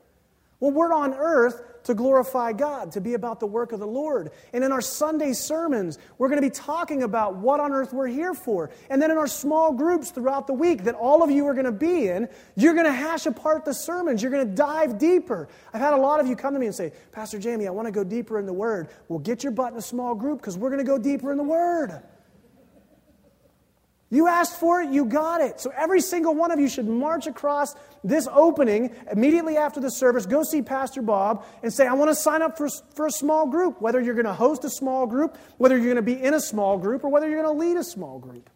Well, 0.59 0.71
we're 0.71 0.93
on 0.93 1.13
earth 1.13 1.61
to 1.85 1.93
glorify 1.93 2.51
God, 2.51 2.91
to 2.91 3.01
be 3.01 3.13
about 3.13 3.39
the 3.39 3.45
work 3.45 3.71
of 3.71 3.79
the 3.79 3.87
Lord. 3.87 4.31
And 4.53 4.63
in 4.63 4.71
our 4.71 4.81
Sunday 4.81 5.33
sermons, 5.33 5.97
we're 6.17 6.27
going 6.27 6.41
to 6.41 6.47
be 6.47 6.53
talking 6.53 7.03
about 7.03 7.37
what 7.37 7.59
on 7.59 7.71
earth 7.71 7.93
we're 7.93 8.07
here 8.07 8.33
for. 8.33 8.69
And 8.89 9.01
then 9.01 9.11
in 9.11 9.17
our 9.17 9.27
small 9.27 9.71
groups 9.71 10.11
throughout 10.11 10.47
the 10.47 10.53
week 10.53 10.83
that 10.83 10.95
all 10.95 11.23
of 11.23 11.31
you 11.31 11.45
are 11.47 11.53
going 11.53 11.65
to 11.65 11.71
be 11.71 12.07
in, 12.07 12.27
you're 12.55 12.73
going 12.73 12.85
to 12.85 12.91
hash 12.91 13.25
apart 13.25 13.65
the 13.65 13.73
sermons. 13.73 14.21
You're 14.21 14.31
going 14.31 14.47
to 14.47 14.55
dive 14.55 14.97
deeper. 14.97 15.47
I've 15.73 15.81
had 15.81 15.93
a 15.93 15.97
lot 15.97 16.19
of 16.19 16.27
you 16.27 16.35
come 16.35 16.53
to 16.53 16.59
me 16.59 16.65
and 16.65 16.75
say, 16.75 16.91
Pastor 17.11 17.39
Jamie, 17.39 17.67
I 17.67 17.71
want 17.71 17.87
to 17.87 17.91
go 17.91 18.03
deeper 18.03 18.39
in 18.39 18.45
the 18.45 18.53
Word. 18.53 18.89
Well, 19.07 19.19
get 19.19 19.43
your 19.43 19.51
butt 19.51 19.73
in 19.73 19.79
a 19.79 19.81
small 19.81 20.15
group 20.15 20.39
because 20.39 20.57
we're 20.57 20.69
going 20.69 20.83
to 20.83 20.85
go 20.85 20.97
deeper 20.97 21.31
in 21.31 21.37
the 21.37 21.43
Word. 21.43 22.01
You 24.11 24.27
asked 24.27 24.59
for 24.59 24.81
it, 24.81 24.91
you 24.91 25.05
got 25.05 25.41
it. 25.41 25.59
So 25.59 25.71
every 25.75 25.99
single 25.99 26.35
one 26.35 26.51
of 26.51 26.59
you 26.59 26.67
should 26.67 26.87
march 26.87 27.25
across 27.25 27.75
this 28.03 28.27
opening 28.31 28.95
immediately 29.11 29.57
after 29.57 29.79
the 29.79 29.89
service, 29.89 30.27
go 30.27 30.43
see 30.43 30.61
Pastor 30.61 31.01
Bob 31.01 31.43
and 31.63 31.73
say, 31.73 31.87
I 31.87 31.93
want 31.93 32.11
to 32.11 32.15
sign 32.15 32.43
up 32.43 32.55
for, 32.57 32.69
for 32.93 33.07
a 33.07 33.11
small 33.11 33.47
group, 33.47 33.81
whether 33.81 33.99
you're 33.99 34.13
going 34.13 34.25
to 34.27 34.33
host 34.33 34.63
a 34.63 34.69
small 34.69 35.07
group, 35.07 35.37
whether 35.57 35.75
you're 35.75 35.93
going 35.93 35.95
to 35.95 36.01
be 36.03 36.21
in 36.21 36.35
a 36.35 36.39
small 36.39 36.77
group, 36.77 37.03
or 37.03 37.09
whether 37.09 37.27
you're 37.27 37.41
going 37.41 37.53
to 37.53 37.59
lead 37.59 37.77
a 37.77 37.83
small 37.83 38.19
group. 38.19 38.49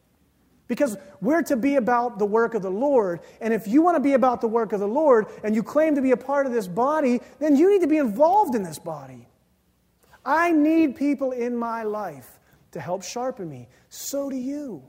Because 0.67 0.95
we're 1.19 1.41
to 1.41 1.55
be 1.55 1.77
about 1.77 2.19
the 2.19 2.27
work 2.27 2.53
of 2.53 2.62
the 2.62 2.69
Lord. 2.69 3.21
And 3.41 3.51
if 3.51 3.67
you 3.67 3.81
want 3.81 3.95
to 3.95 4.01
be 4.01 4.13
about 4.13 4.41
the 4.41 4.47
work 4.47 4.71
of 4.71 4.79
the 4.79 4.88
Lord 4.88 5.25
and 5.43 5.55
you 5.55 5.63
claim 5.63 5.95
to 5.95 6.01
be 6.01 6.12
a 6.12 6.17
part 6.17 6.45
of 6.45 6.51
this 6.51 6.67
body, 6.67 7.21
then 7.39 7.55
you 7.55 7.71
need 7.71 7.81
to 7.81 7.88
be 7.88 7.97
involved 7.97 8.53
in 8.53 8.62
this 8.62 8.77
body. 8.77 9.27
I 10.23 10.51
need 10.51 10.95
people 10.95 11.31
in 11.31 11.57
my 11.57 11.81
life 11.81 12.39
to 12.73 12.79
help 12.79 13.01
sharpen 13.01 13.49
me. 13.49 13.67
So 13.89 14.29
do 14.29 14.35
you. 14.35 14.83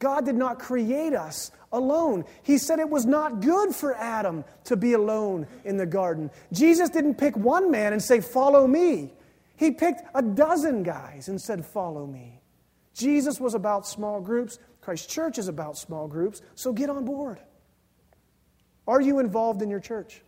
God 0.00 0.24
did 0.24 0.34
not 0.34 0.58
create 0.58 1.14
us 1.14 1.52
alone. 1.70 2.24
He 2.42 2.58
said 2.58 2.80
it 2.80 2.88
was 2.88 3.06
not 3.06 3.40
good 3.40 3.74
for 3.74 3.94
Adam 3.94 4.44
to 4.64 4.76
be 4.76 4.94
alone 4.94 5.46
in 5.64 5.76
the 5.76 5.86
garden. 5.86 6.30
Jesus 6.52 6.88
didn't 6.90 7.14
pick 7.14 7.36
one 7.36 7.70
man 7.70 7.92
and 7.92 8.02
say, 8.02 8.20
Follow 8.20 8.66
me. 8.66 9.12
He 9.56 9.70
picked 9.70 10.02
a 10.14 10.22
dozen 10.22 10.82
guys 10.82 11.28
and 11.28 11.40
said, 11.40 11.64
Follow 11.64 12.06
me. 12.06 12.40
Jesus 12.94 13.38
was 13.38 13.54
about 13.54 13.86
small 13.86 14.20
groups. 14.20 14.58
Christ 14.80 15.08
Church 15.10 15.38
is 15.38 15.48
about 15.48 15.76
small 15.76 16.08
groups. 16.08 16.40
So 16.54 16.72
get 16.72 16.88
on 16.90 17.04
board. 17.04 17.38
Are 18.88 19.00
you 19.00 19.18
involved 19.18 19.60
in 19.60 19.68
your 19.68 19.80
church? 19.80 20.22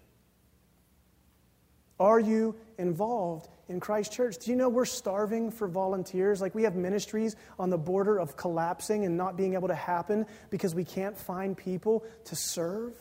Are 1.98 2.20
you 2.20 2.56
involved 2.78 3.48
in 3.68 3.80
Christ 3.80 4.12
Church. 4.12 4.38
Do 4.38 4.50
you 4.50 4.56
know 4.56 4.68
we're 4.68 4.84
starving 4.84 5.50
for 5.50 5.68
volunteers? 5.68 6.40
Like 6.40 6.54
we 6.54 6.64
have 6.64 6.74
ministries 6.74 7.36
on 7.58 7.70
the 7.70 7.78
border 7.78 8.18
of 8.18 8.36
collapsing 8.36 9.04
and 9.04 9.16
not 9.16 9.36
being 9.36 9.54
able 9.54 9.68
to 9.68 9.74
happen 9.74 10.26
because 10.50 10.74
we 10.74 10.84
can't 10.84 11.16
find 11.16 11.56
people 11.56 12.04
to 12.24 12.36
serve. 12.36 12.94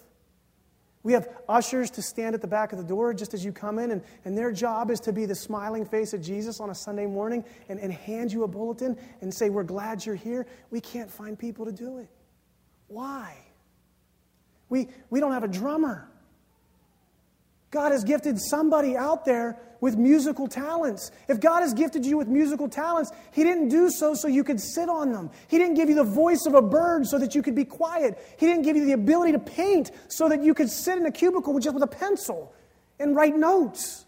We 1.04 1.14
have 1.14 1.28
ushers 1.50 1.90
to 1.92 2.02
stand 2.02 2.36
at 2.36 2.42
the 2.42 2.48
back 2.48 2.74
of 2.74 2.78
the 2.78 2.84
door 2.84 3.14
just 3.14 3.34
as 3.34 3.44
you 3.44 3.52
come 3.52 3.80
in, 3.80 3.90
and, 3.90 4.04
and 4.24 4.38
their 4.38 4.52
job 4.52 4.92
is 4.92 5.00
to 5.02 5.14
be 5.14 5.26
the 5.26 5.34
smiling 5.34 5.84
face 5.84 6.14
of 6.14 6.22
Jesus 6.22 6.60
on 6.60 6.70
a 6.70 6.76
Sunday 6.76 7.08
morning 7.08 7.44
and, 7.70 7.80
and 7.80 7.92
hand 7.92 8.32
you 8.32 8.44
a 8.44 8.48
bulletin 8.48 8.96
and 9.22 9.34
say, 9.34 9.50
We're 9.50 9.64
glad 9.64 10.06
you're 10.06 10.16
here. 10.16 10.46
We 10.70 10.80
can't 10.80 11.10
find 11.10 11.38
people 11.38 11.66
to 11.66 11.72
do 11.72 11.98
it. 11.98 12.10
Why? 12.88 13.36
We, 14.70 14.90
we 15.10 15.20
don't 15.20 15.32
have 15.32 15.44
a 15.44 15.48
drummer. 15.48 16.11
God 17.72 17.94
has 17.94 18.04
gifted 18.04 18.38
somebody 18.40 18.98
out 18.98 19.24
there 19.24 19.58
with 19.80 19.98
musical 19.98 20.48
talents. 20.48 21.10
If 21.28 21.40
God 21.40 21.62
has 21.62 21.74
gifted 21.74 22.06
you 22.06 22.18
with 22.18 22.28
musical 22.28 22.68
talents, 22.68 23.12
He 23.32 23.44
didn't 23.44 23.70
do 23.70 23.90
so 23.90 24.14
so 24.14 24.28
you 24.28 24.44
could 24.44 24.60
sit 24.60 24.90
on 24.90 25.12
them. 25.12 25.32
He 25.48 25.58
didn't 25.58 25.76
give 25.76 25.90
you 25.90 25.96
the 25.96 26.04
voice 26.04 26.46
of 26.46 26.54
a 26.54 26.62
bird 26.62 27.08
so 27.08 27.18
that 27.18 27.34
you 27.34 27.42
could 27.42 27.56
be 27.56 27.66
quiet. 27.66 28.20
He 28.38 28.46
didn't 28.46 28.64
give 28.64 28.76
you 28.76 28.86
the 28.86 28.92
ability 28.92 29.32
to 29.32 29.40
paint 29.40 29.92
so 30.10 30.30
that 30.30 30.44
you 30.44 30.54
could 30.54 30.70
sit 30.70 30.98
in 30.98 31.06
a 31.06 31.12
cubicle 31.12 31.58
just 31.60 31.74
with 31.74 31.84
a 31.84 31.88
pencil 31.88 32.54
and 33.00 33.16
write 33.16 33.36
notes. 33.36 34.06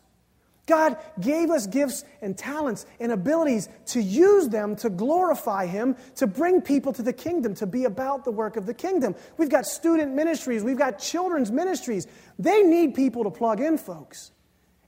God 0.66 0.98
gave 1.20 1.50
us 1.50 1.68
gifts 1.68 2.06
and 2.22 2.38
talents 2.38 2.86
and 3.00 3.12
abilities 3.12 3.68
to 3.88 4.02
use 4.02 4.48
them 4.48 4.78
to 4.78 4.90
glorify 4.90 5.66
Him, 5.66 5.98
to 6.16 6.28
bring 6.28 6.62
people 6.62 6.94
to 6.94 7.02
the 7.02 7.12
kingdom, 7.12 7.54
to 7.56 7.66
be 7.66 7.84
about 7.84 8.24
the 8.24 8.32
work 8.32 8.56
of 8.56 8.66
the 8.66 8.74
kingdom. 8.74 9.16
We've 9.38 9.50
got 9.50 9.66
student 9.66 10.14
ministries, 10.14 10.64
we've 10.64 10.78
got 10.78 11.00
children's 11.00 11.52
ministries. 11.52 12.08
They 12.40 12.64
need 12.64 12.96
people 12.96 13.26
to 13.26 13.32
plug 13.32 13.60
in, 13.60 13.78
folks. 13.78 14.32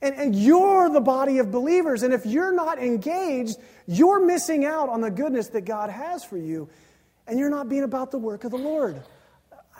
And, 0.00 0.14
and 0.14 0.34
you're 0.34 0.88
the 0.88 1.00
body 1.00 1.38
of 1.38 1.50
believers. 1.50 2.02
And 2.02 2.12
if 2.12 2.26
you're 2.26 2.52
not 2.52 2.78
engaged, 2.78 3.56
you're 3.86 4.24
missing 4.24 4.64
out 4.64 4.88
on 4.88 5.00
the 5.00 5.10
goodness 5.10 5.48
that 5.48 5.62
God 5.62 5.90
has 5.90 6.24
for 6.24 6.36
you. 6.36 6.68
And 7.26 7.38
you're 7.38 7.50
not 7.50 7.68
being 7.68 7.82
about 7.82 8.10
the 8.10 8.18
work 8.18 8.44
of 8.44 8.50
the 8.50 8.58
Lord. 8.58 9.02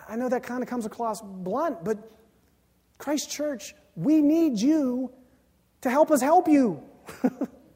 I 0.09 0.17
know 0.17 0.29
that 0.29 0.43
kind 0.43 0.63
of 0.63 0.69
comes 0.69 0.87
across 0.87 1.21
blunt, 1.21 1.85
but 1.85 1.99
Christ 2.99 3.31
Church, 3.31 3.75
we 3.95 4.21
need 4.21 4.59
you 4.59 5.13
to 5.87 5.91
help 5.91 6.11
us 6.11 6.21
help 6.21 6.49
you. 6.49 6.83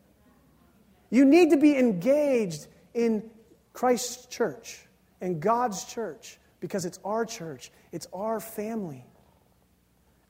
you 1.10 1.24
need 1.24 1.50
to 1.50 1.56
be 1.56 1.76
engaged 1.76 2.66
in 2.94 3.30
Christ's 3.72 4.26
church 4.26 4.80
and 5.20 5.40
God's 5.40 5.84
church 5.84 6.38
because 6.60 6.84
it's 6.84 6.98
our 7.04 7.24
church, 7.24 7.70
it's 7.92 8.06
our 8.12 8.40
family. 8.40 9.06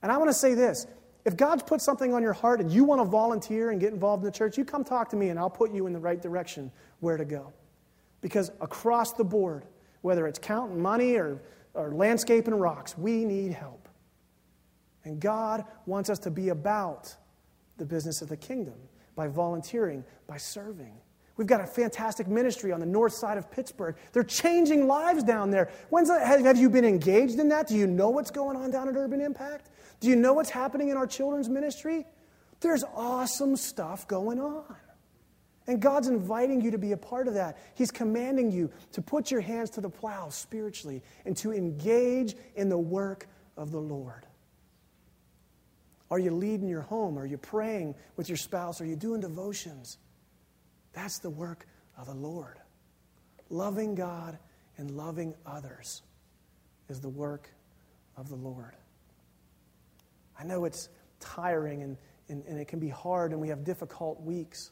And 0.03 0.13
I 0.13 0.19
want 0.19 0.31
to 0.31 0.35
say 0.35 0.55
this 0.55 0.87
if 1.25 1.37
God's 1.37 1.63
put 1.63 1.81
something 1.81 2.15
on 2.15 2.23
your 2.23 2.33
heart 2.33 2.61
and 2.61 2.71
you 2.71 2.85
want 2.85 3.01
to 3.01 3.05
volunteer 3.05 3.71
and 3.71 3.81
get 3.81 3.93
involved 3.93 4.23
in 4.23 4.27
the 4.27 4.37
church, 4.37 4.57
you 4.57 4.65
come 4.65 4.85
talk 4.85 5.11
to 5.11 5.17
me 5.17 5.29
and 5.29 5.39
I'll 5.39 5.51
put 5.51 5.73
you 5.73 5.87
in 5.87 5.93
the 5.93 5.99
right 5.99 6.21
direction 6.21 6.71
where 7.01 7.17
to 7.17 7.25
go. 7.25 7.53
Because 8.21 8.51
across 8.61 9.13
the 9.13 9.25
board, 9.25 9.65
whether 10.03 10.27
it's 10.27 10.39
counting 10.39 10.81
money 10.81 11.17
or, 11.17 11.41
or 11.75 11.93
landscaping 11.93 12.55
rocks, 12.55 12.97
we 12.97 13.25
need 13.25 13.53
help. 13.53 13.89
And 15.05 15.21
God 15.21 15.65
wants 15.87 16.11
us 16.11 16.19
to 16.21 16.31
be 16.31 16.51
about 16.51 17.15
the 17.81 17.87
business 17.87 18.23
of 18.23 18.29
the 18.29 18.37
kingdom 18.37 18.75
by 19.17 19.27
volunteering, 19.27 20.05
by 20.29 20.37
serving. 20.37 20.93
We've 21.37 21.47
got 21.47 21.63
a 21.63 21.67
fantastic 21.67 22.29
ministry 22.29 22.71
on 22.71 22.81
the 22.81 22.87
north 22.87 23.15
side 23.15 23.39
of 23.39 23.51
Pittsburgh. 23.51 23.97
They're 24.13 24.23
changing 24.23 24.87
lives 24.87 25.25
down 25.25 25.51
there. 25.51 25.71
When's 25.89 26.11
have 26.11 26.59
you 26.59 26.69
been 26.69 26.85
engaged 26.85 27.39
in 27.41 27.49
that? 27.49 27.67
Do 27.67 27.75
you 27.77 27.87
know 27.87 28.11
what's 28.11 28.31
going 28.31 28.57
on 28.57 28.71
down 28.71 28.89
at 28.89 28.97
Urban 28.97 29.21
Impact? 29.23 29.71
Do 30.01 30.09
you 30.09 30.17
know 30.17 30.35
what's 30.35 30.51
happening 30.51 30.91
in 30.91 30.99
our 30.99 31.07
children's 31.07 31.49
ministry? 31.49 32.07
There's 32.61 32.85
awesome 32.95 33.57
stuff 33.57 34.07
going 34.07 34.39
on. 34.39 34.77
And 35.67 35.81
God's 35.81 36.09
inviting 36.09 36.61
you 36.61 36.73
to 36.73 36.79
be 36.79 36.93
a 36.93 36.97
part 36.97 37.27
of 37.27 37.35
that. 37.35 37.57
He's 37.75 37.91
commanding 37.91 38.53
you 38.53 38.71
to 38.93 39.01
put 39.01 39.31
your 39.31 39.41
hands 39.41 39.71
to 39.71 39.81
the 39.81 39.89
plow 39.89 40.29
spiritually 40.29 41.03
and 41.25 41.37
to 41.39 41.53
engage 41.53 42.35
in 42.57 42.69
the 42.69 42.79
work 42.79 43.29
of 43.57 43.71
the 43.71 43.81
Lord. 43.81 44.27
Are 46.11 46.19
you 46.19 46.33
leading 46.33 46.69
your 46.69 46.83
home? 46.83 47.19
Are 47.19 47.27
you 47.27 47.39
praying 47.39 47.95
with 48.17 48.29
your 48.29 48.37
spouse? 48.37 48.81
Are 48.81 48.87
you 48.87 48.97
doing 48.97 49.21
devotions? 49.21 49.99
That's 50.93 51.19
the 51.19 51.31
work 51.31 51.67
of 51.97 52.07
the 52.07 52.15
Lord. 52.15 52.59
Loving 53.49 53.95
God 53.95 54.39
and 54.77 54.91
loving 54.91 55.35
others 55.47 56.03
is 56.89 57.01
the 57.01 57.09
work 57.09 57.49
of 58.17 58.29
the 58.29 58.37
Lord. 58.37 58.75
I 60.39 60.45
know 60.45 60.65
it's 60.65 60.89
tiring 61.21 61.83
and, 61.83 61.97
and, 62.29 62.45
and, 62.47 62.59
it 62.59 62.67
can 62.67 62.79
be 62.79 62.89
hard 62.89 63.33
and 63.33 63.41
we 63.41 63.49
have 63.49 63.63
difficult 63.63 64.21
weeks. 64.23 64.71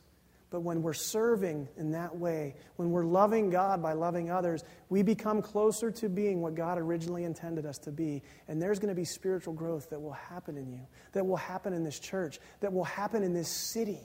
But 0.51 0.61
when 0.61 0.83
we're 0.83 0.95
serving 0.95 1.69
in 1.77 1.91
that 1.91 2.17
way, 2.17 2.55
when 2.77 2.91
we're 2.91 3.05
loving 3.05 3.51
God 3.51 3.83
by 3.83 3.93
loving 3.93 4.31
others, 4.31 4.65
we 4.89 5.03
become 5.03 5.43
closer 5.43 5.91
to 5.91 6.09
being 6.09 6.41
what 6.41 6.55
God 6.55 6.79
originally 6.79 7.25
intended 7.25 7.67
us 7.67 7.77
to 7.79 7.93
be. 7.93 8.23
And 8.49 8.61
there's 8.61 8.79
going 8.79 8.89
to 8.89 8.95
be 8.95 9.05
spiritual 9.05 9.53
growth 9.53 9.91
that 9.91 10.01
will 10.01 10.13
happen 10.13 10.57
in 10.57 10.73
you, 10.73 10.87
that 11.13 11.27
will 11.27 11.37
happen 11.37 11.75
in 11.75 11.85
this 11.85 11.99
church, 11.99 12.41
that 12.61 12.73
will 12.73 12.85
happen 12.85 13.23
in 13.23 13.35
this 13.35 13.51
city. 13.51 14.01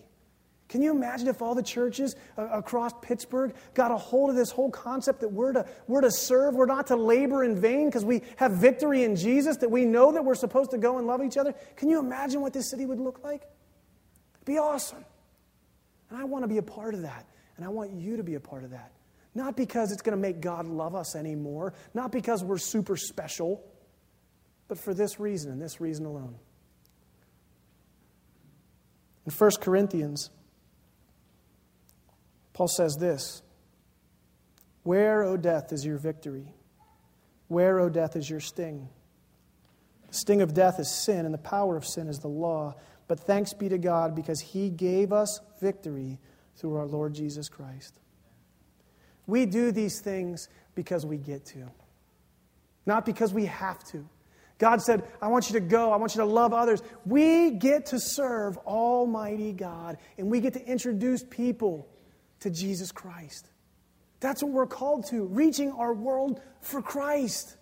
Can 0.68 0.82
you 0.82 0.92
imagine 0.92 1.28
if 1.28 1.42
all 1.42 1.56
the 1.56 1.64
churches 1.64 2.16
across 2.36 2.92
Pittsburgh 3.02 3.54
got 3.74 3.92
a 3.92 3.98
hold 3.98 4.30
of 4.32 4.36
this 4.36 4.50
whole 4.50 4.72
concept 4.72 5.22
that 5.22 5.30
we're 5.30 5.54
to, 5.54 5.66
we're 5.88 6.02
to 6.02 6.12
serve, 6.12 6.56
we're 6.56 6.66
not 6.66 6.88
to 6.88 6.96
labor 6.96 7.44
in 7.44 7.62
vain 7.62 7.86
because 7.86 8.04
we 8.04 8.22
have 8.38 8.54
victory 8.54 9.04
in 9.04 9.16
Jesus, 9.16 9.58
that 9.58 9.70
we 9.70 9.86
know 9.86 10.12
that 10.12 10.26
we're 10.26 10.36
supposed 10.36 10.72
to 10.72 10.78
go 10.78 10.98
and 10.98 11.06
love 11.06 11.24
each 11.24 11.38
other? 11.38 11.54
Can 11.78 11.90
you 11.90 12.00
imagine 12.00 12.42
what 12.42 12.54
this 12.54 12.70
city 12.70 12.86
would 12.86 13.00
look 13.00 13.24
like? 13.24 13.44
It'd 14.36 14.46
be 14.46 14.58
awesome. 14.58 15.06
And 16.14 16.22
I 16.22 16.26
want 16.26 16.44
to 16.44 16.48
be 16.48 16.60
a 16.60 16.64
part 16.64 16.94
of 16.94 17.02
that. 17.02 17.26
And 17.58 17.66
I 17.66 17.70
want 17.70 17.92
you 17.92 18.18
to 18.18 18.24
be 18.24 18.36
a 18.36 18.40
part 18.40 18.64
of 18.64 18.70
that. 18.70 18.92
Not 19.34 19.58
because 19.58 19.92
it's 19.92 20.04
going 20.04 20.16
to 20.16 20.22
make 20.22 20.42
God 20.42 20.68
love 20.68 20.94
us 20.94 21.16
anymore, 21.16 21.74
not 21.96 22.12
because 22.12 22.44
we're 22.44 22.60
super 22.60 22.96
special, 22.96 23.66
but 24.68 24.78
for 24.78 24.94
this 24.94 25.20
reason 25.20 25.52
and 25.52 25.60
this 25.60 25.82
reason 25.82 26.06
alone. 26.06 26.36
In 29.26 29.32
1 29.32 29.52
Corinthians, 29.60 30.30
Paul 32.54 32.68
says 32.68 32.96
this 33.00 33.42
Where, 34.84 35.24
O 35.24 35.36
death, 35.36 35.74
is 35.74 35.84
your 35.84 35.98
victory? 35.98 36.54
Where, 37.48 37.80
O 37.80 37.90
death, 37.90 38.16
is 38.16 38.30
your 38.30 38.40
sting? 38.40 38.88
The 40.10 40.14
sting 40.14 40.44
of 40.44 40.54
death 40.54 40.80
is 40.80 40.92
sin, 40.92 41.26
and 41.26 41.34
the 41.34 41.40
power 41.40 41.76
of 41.76 41.88
sin 41.88 42.08
is 42.08 42.20
the 42.20 42.28
law. 42.28 42.76
But 43.08 43.20
thanks 43.20 43.54
be 43.54 43.70
to 43.70 43.78
God 43.78 44.16
because 44.16 44.40
he 44.40 44.70
gave 44.70 45.12
us 45.12 45.40
victory 45.60 46.20
through 46.56 46.76
our 46.76 46.86
Lord 46.86 47.14
Jesus 47.14 47.50
Christ. 47.50 48.00
We 49.28 49.46
do 49.46 49.72
these 49.72 50.00
things 50.00 50.50
because 50.76 51.06
we 51.06 51.18
get 51.18 51.46
to, 51.48 51.70
not 52.86 53.06
because 53.06 53.34
we 53.34 53.46
have 53.46 53.84
to. 53.86 54.08
God 54.58 54.82
said, 54.82 55.04
I 55.22 55.28
want 55.28 55.50
you 55.50 55.54
to 55.54 55.66
go. 55.66 55.92
I 55.92 55.98
want 55.98 56.16
you 56.16 56.22
to 56.22 56.26
love 56.26 56.54
others. 56.54 56.82
We 57.06 57.52
get 57.52 57.88
to 57.88 58.00
serve 58.00 58.58
Almighty 58.60 59.52
God, 59.52 59.98
and 60.18 60.30
we 60.30 60.40
get 60.40 60.54
to 60.54 60.66
introduce 60.66 61.24
people 61.24 61.88
to 62.42 62.50
Jesus 62.50 62.92
Christ. 62.92 63.50
That's 64.20 64.42
what 64.42 64.52
we're 64.54 64.68
called 64.68 65.08
to, 65.08 65.26
reaching 65.26 65.72
our 65.72 65.94
world 65.94 66.40
for 66.62 66.82
Christ. 66.82 67.58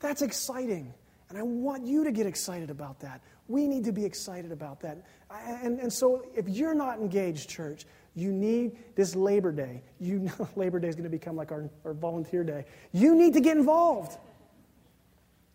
That's 0.00 0.22
exciting. 0.22 0.92
And 1.28 1.38
I 1.38 1.42
want 1.42 1.86
you 1.86 2.04
to 2.04 2.12
get 2.12 2.26
excited 2.26 2.70
about 2.70 3.00
that. 3.00 3.20
We 3.48 3.66
need 3.66 3.84
to 3.84 3.92
be 3.92 4.04
excited 4.04 4.52
about 4.52 4.80
that. 4.80 4.98
And, 5.30 5.80
and 5.80 5.92
so, 5.92 6.24
if 6.36 6.48
you're 6.48 6.74
not 6.74 6.98
engaged, 6.98 7.48
church, 7.48 7.84
you 8.14 8.32
need 8.32 8.78
this 8.94 9.14
Labor 9.14 9.52
Day. 9.52 9.82
You 10.00 10.18
know 10.38 10.48
Labor 10.56 10.80
Day 10.80 10.88
is 10.88 10.94
going 10.94 11.04
to 11.04 11.10
become 11.10 11.36
like 11.36 11.52
our, 11.52 11.68
our 11.84 11.94
volunteer 11.94 12.44
day. 12.44 12.64
You 12.92 13.14
need 13.14 13.34
to 13.34 13.40
get 13.40 13.56
involved. 13.56 14.18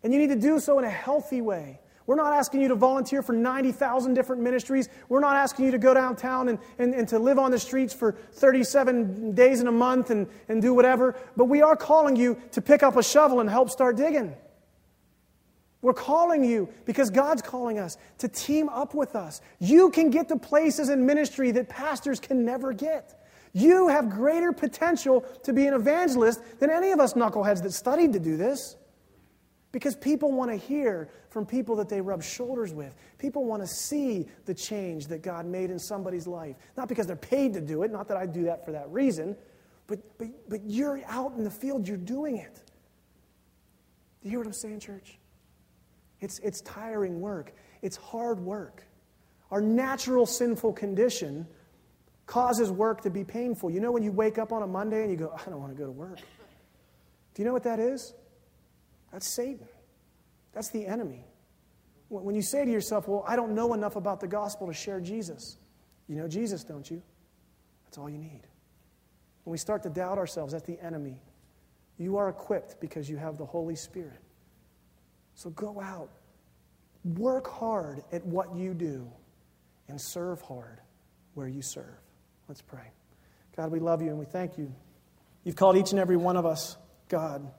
And 0.04 0.14
you 0.14 0.20
need 0.20 0.30
to 0.30 0.36
do 0.36 0.60
so 0.60 0.80
in 0.80 0.86
a 0.86 0.90
healthy 0.90 1.42
way. 1.42 1.80
We're 2.08 2.16
not 2.16 2.34
asking 2.34 2.62
you 2.62 2.68
to 2.70 2.76
volunteer 2.76 3.22
for 3.22 3.34
90,000 3.34 4.16
different 4.16 4.42
ministries. 4.42 4.90
We're 5.08 5.20
not 5.20 5.36
asking 5.36 5.66
you 5.66 5.72
to 5.72 5.78
go 5.78 5.94
downtown 5.94 6.50
and, 6.50 6.60
and, 6.80 6.94
and 6.96 7.08
to 7.10 7.20
live 7.20 7.38
on 7.38 7.52
the 7.52 7.60
streets 7.60 7.94
for 7.94 8.14
37 8.34 9.34
days 9.36 9.62
in 9.62 9.68
a 9.68 9.72
month 9.72 10.10
and, 10.10 10.28
and 10.50 10.62
do 10.62 10.74
whatever. 10.74 11.16
But 11.38 11.46
we 11.46 11.62
are 11.62 11.76
calling 11.76 12.16
you 12.16 12.42
to 12.52 12.62
pick 12.62 12.82
up 12.82 12.96
a 12.96 13.04
shovel 13.04 13.40
and 13.40 13.50
help 13.50 13.70
start 13.70 13.98
digging. 13.98 14.36
We're 15.82 15.94
calling 15.94 16.44
you 16.44 16.70
because 16.86 17.10
God's 17.10 17.42
calling 17.42 17.80
us 17.80 17.98
to 18.20 18.28
team 18.28 18.70
up 18.70 18.94
with 18.94 19.16
us. 19.16 19.42
You 19.60 19.90
can 19.90 20.12
get 20.12 20.28
to 20.30 20.38
places 20.38 20.90
in 20.90 21.06
ministry 21.06 21.52
that 21.52 21.70
pastors 21.70 22.20
can 22.20 22.46
never 22.46 22.72
get. 22.72 23.20
You 23.54 23.88
have 23.88 24.10
greater 24.10 24.54
potential 24.54 25.26
to 25.44 25.54
be 25.54 25.66
an 25.66 25.74
evangelist 25.74 26.60
than 26.60 26.70
any 26.70 26.92
of 26.92 27.00
us 27.00 27.14
knuckleheads 27.14 27.64
that 27.64 27.74
studied 27.74 28.14
to 28.14 28.20
do 28.20 28.38
this. 28.38 28.76
Because 29.72 29.96
people 29.96 30.34
want 30.34 30.52
to 30.52 30.58
hear 30.58 31.10
from 31.30 31.46
people 31.46 31.78
that 31.78 31.88
they 31.88 32.02
rub 32.02 32.22
shoulders 32.22 32.74
with. 32.74 32.94
People 33.18 33.46
want 33.46 33.64
to 33.64 33.68
see 33.68 34.28
the 34.46 34.54
change 34.54 35.08
that 35.08 35.22
God 35.24 35.46
made 35.46 35.72
in 35.72 35.80
somebody's 35.80 36.28
life. 36.28 36.58
Not 36.76 36.90
because 36.90 37.08
they're 37.08 37.16
paid 37.16 37.54
to 37.54 37.62
do 37.62 37.84
it, 37.84 37.92
not 37.92 38.10
that 38.10 38.18
I 38.18 38.26
do 38.26 38.44
that 38.44 38.66
for 38.66 38.74
that 38.74 38.90
reason, 38.90 39.38
but, 39.88 40.00
but, 40.18 40.28
but 40.50 40.60
you're 40.66 41.02
out 41.08 41.34
in 41.38 41.46
the 41.46 41.52
field, 41.52 41.88
you're 41.88 41.96
doing 41.96 42.38
it. 42.38 42.62
Do 44.22 44.28
you 44.28 44.32
hear 44.32 44.40
what 44.40 44.48
I'm 44.48 44.54
saying, 44.54 44.82
church? 44.82 45.18
It's, 46.22 46.40
it's 46.40 46.62
tiring 46.62 47.20
work, 47.20 47.54
it's 47.82 47.98
hard 47.98 48.40
work. 48.40 48.84
Our 49.50 49.60
natural 49.60 50.26
sinful 50.26 50.74
condition 50.74 51.46
causes 52.26 52.72
work 52.72 53.02
to 53.02 53.10
be 53.10 53.26
painful. 53.26 53.70
You 53.70 53.82
know, 53.82 53.92
when 53.92 54.04
you 54.04 54.14
wake 54.14 54.38
up 54.38 54.54
on 54.54 54.64
a 54.64 54.68
Monday 54.68 55.02
and 55.02 55.12
you 55.12 55.18
go, 55.18 55.34
I 55.36 55.50
don't 55.50 55.60
want 55.60 55.74
to 55.74 55.78
go 55.78 55.86
to 55.86 55.92
work. 55.92 56.20
Do 57.34 57.42
you 57.42 57.46
know 57.46 57.52
what 57.52 57.64
that 57.64 57.80
is? 57.80 58.14
That's 59.12 59.28
Satan. 59.28 59.68
That's 60.54 60.70
the 60.70 60.86
enemy. 60.86 61.26
When 62.08 62.36
you 62.36 62.42
say 62.42 62.64
to 62.64 62.72
yourself, 62.72 63.08
Well, 63.08 63.26
I 63.28 63.36
don't 63.36 63.54
know 63.56 63.74
enough 63.74 63.96
about 63.96 64.20
the 64.20 64.28
gospel 64.28 64.68
to 64.68 64.74
share 64.74 65.00
Jesus, 65.00 65.58
you 66.08 66.16
know 66.16 66.28
Jesus, 66.28 66.64
don't 66.64 66.90
you? 66.90 67.02
That's 67.86 67.98
all 67.98 68.10
you 68.10 68.18
need. 68.18 68.42
When 69.44 69.52
we 69.52 69.58
start 69.58 69.84
to 69.84 69.90
doubt 69.90 70.18
ourselves, 70.18 70.54
that's 70.54 70.66
the 70.66 70.80
enemy. 70.82 71.22
You 71.98 72.18
are 72.18 72.30
equipped 72.30 72.80
because 72.80 73.10
you 73.10 73.18
have 73.18 73.38
the 73.38 73.46
Holy 73.46 73.76
Spirit. 73.76 74.20
So 75.36 75.50
go 75.52 75.80
out, 75.82 76.10
work 77.04 77.48
hard 77.48 78.04
at 78.12 78.26
what 78.26 78.56
you 78.56 78.74
do, 78.74 79.12
and 79.88 80.00
serve 80.00 80.42
hard 80.42 80.80
where 81.34 81.48
you 81.48 81.62
serve. 81.62 82.00
Let's 82.48 82.62
pray. 82.62 82.92
God, 83.56 83.72
we 83.72 83.80
love 83.80 84.02
you 84.02 84.10
and 84.10 84.20
we 84.20 84.26
thank 84.26 84.58
you. 84.58 84.74
You've 85.44 85.56
called 85.56 85.78
each 85.78 85.92
and 85.92 86.00
every 86.00 86.18
one 86.18 86.38
of 86.38 86.46
us, 86.46 86.78
God 87.10 87.50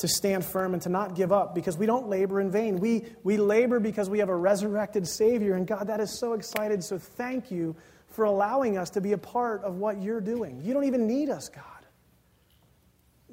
to 0.00 0.08
stand 0.08 0.44
firm 0.44 0.72
and 0.72 0.82
to 0.82 0.88
not 0.88 1.14
give 1.14 1.30
up 1.30 1.54
because 1.54 1.76
we 1.76 1.84
don't 1.84 2.08
labor 2.08 2.40
in 2.40 2.50
vain. 2.50 2.80
We, 2.80 3.04
we 3.22 3.36
labor 3.36 3.78
because 3.78 4.08
we 4.08 4.18
have 4.20 4.30
a 4.30 4.36
resurrected 4.36 5.06
Savior. 5.06 5.54
And 5.54 5.66
God, 5.66 5.88
that 5.88 6.00
is 6.00 6.18
so 6.18 6.32
excited. 6.32 6.82
So 6.82 6.98
thank 6.98 7.50
you 7.50 7.76
for 8.08 8.24
allowing 8.24 8.78
us 8.78 8.88
to 8.90 9.00
be 9.02 9.12
a 9.12 9.18
part 9.18 9.62
of 9.62 9.76
what 9.76 10.02
you're 10.02 10.22
doing. 10.22 10.60
You 10.64 10.72
don't 10.72 10.84
even 10.84 11.06
need 11.06 11.28
us, 11.28 11.50
God. 11.50 11.64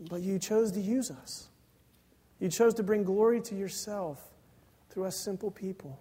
But 0.10 0.22
you 0.22 0.40
chose 0.40 0.74
to 0.74 0.82
use 0.82 1.10
us. 1.10 1.48
You 2.40 2.50
chose 2.50 2.74
to 2.76 2.84
bring 2.84 3.04
glory 3.04 3.42
to 3.42 3.56
yourself 3.56 4.20
through 4.90 5.06
us 5.06 5.16
simple 5.16 5.52
people. 5.52 6.00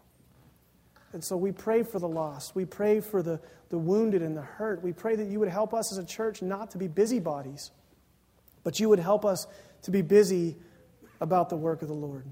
And 1.12 1.24
so 1.24 1.36
we 1.36 1.52
pray 1.52 1.82
for 1.82 1.98
the 1.98 2.08
lost. 2.08 2.54
We 2.54 2.64
pray 2.64 3.00
for 3.00 3.22
the, 3.22 3.40
the 3.70 3.78
wounded 3.78 4.22
and 4.22 4.36
the 4.36 4.42
hurt. 4.42 4.82
We 4.82 4.92
pray 4.92 5.16
that 5.16 5.28
you 5.28 5.40
would 5.40 5.48
help 5.48 5.72
us 5.72 5.90
as 5.92 5.98
a 5.98 6.04
church 6.04 6.42
not 6.42 6.72
to 6.72 6.78
be 6.78 6.88
busybodies, 6.88 7.70
but 8.64 8.78
you 8.78 8.88
would 8.88 8.98
help 8.98 9.24
us 9.24 9.46
to 9.82 9.90
be 9.90 10.02
busy 10.02 10.56
about 11.20 11.48
the 11.48 11.56
work 11.56 11.82
of 11.82 11.88
the 11.88 11.94
Lord. 11.94 12.24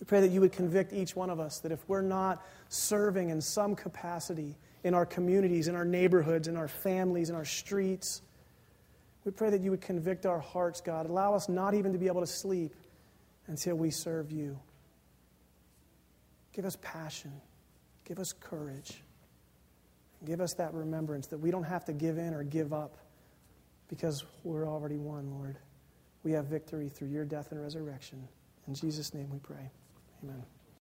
We 0.00 0.04
pray 0.04 0.20
that 0.20 0.30
you 0.30 0.40
would 0.40 0.52
convict 0.52 0.92
each 0.92 1.16
one 1.16 1.30
of 1.30 1.40
us 1.40 1.60
that 1.60 1.72
if 1.72 1.80
we're 1.88 2.02
not 2.02 2.44
serving 2.68 3.30
in 3.30 3.40
some 3.40 3.74
capacity 3.74 4.56
in 4.84 4.94
our 4.94 5.06
communities, 5.06 5.68
in 5.68 5.74
our 5.74 5.84
neighborhoods, 5.84 6.48
in 6.48 6.56
our 6.56 6.68
families, 6.68 7.30
in 7.30 7.36
our 7.36 7.44
streets, 7.44 8.22
we 9.28 9.32
pray 9.32 9.50
that 9.50 9.60
you 9.60 9.70
would 9.72 9.82
convict 9.82 10.24
our 10.24 10.38
hearts, 10.38 10.80
God. 10.80 11.04
Allow 11.04 11.34
us 11.34 11.50
not 11.50 11.74
even 11.74 11.92
to 11.92 11.98
be 11.98 12.06
able 12.06 12.22
to 12.22 12.26
sleep 12.26 12.74
until 13.46 13.76
we 13.76 13.90
serve 13.90 14.32
you. 14.32 14.58
Give 16.54 16.64
us 16.64 16.78
passion. 16.80 17.32
Give 18.06 18.18
us 18.20 18.32
courage. 18.32 19.02
Give 20.24 20.40
us 20.40 20.54
that 20.54 20.72
remembrance 20.72 21.26
that 21.26 21.36
we 21.36 21.50
don't 21.50 21.64
have 21.64 21.84
to 21.84 21.92
give 21.92 22.16
in 22.16 22.32
or 22.32 22.42
give 22.42 22.72
up 22.72 22.96
because 23.90 24.24
we're 24.44 24.66
already 24.66 24.96
won, 24.96 25.30
Lord. 25.30 25.58
We 26.22 26.32
have 26.32 26.46
victory 26.46 26.88
through 26.88 27.08
your 27.08 27.26
death 27.26 27.52
and 27.52 27.60
resurrection. 27.60 28.26
In 28.66 28.74
Jesus' 28.74 29.12
name 29.12 29.28
we 29.28 29.40
pray. 29.40 29.70
Amen. 30.24 30.42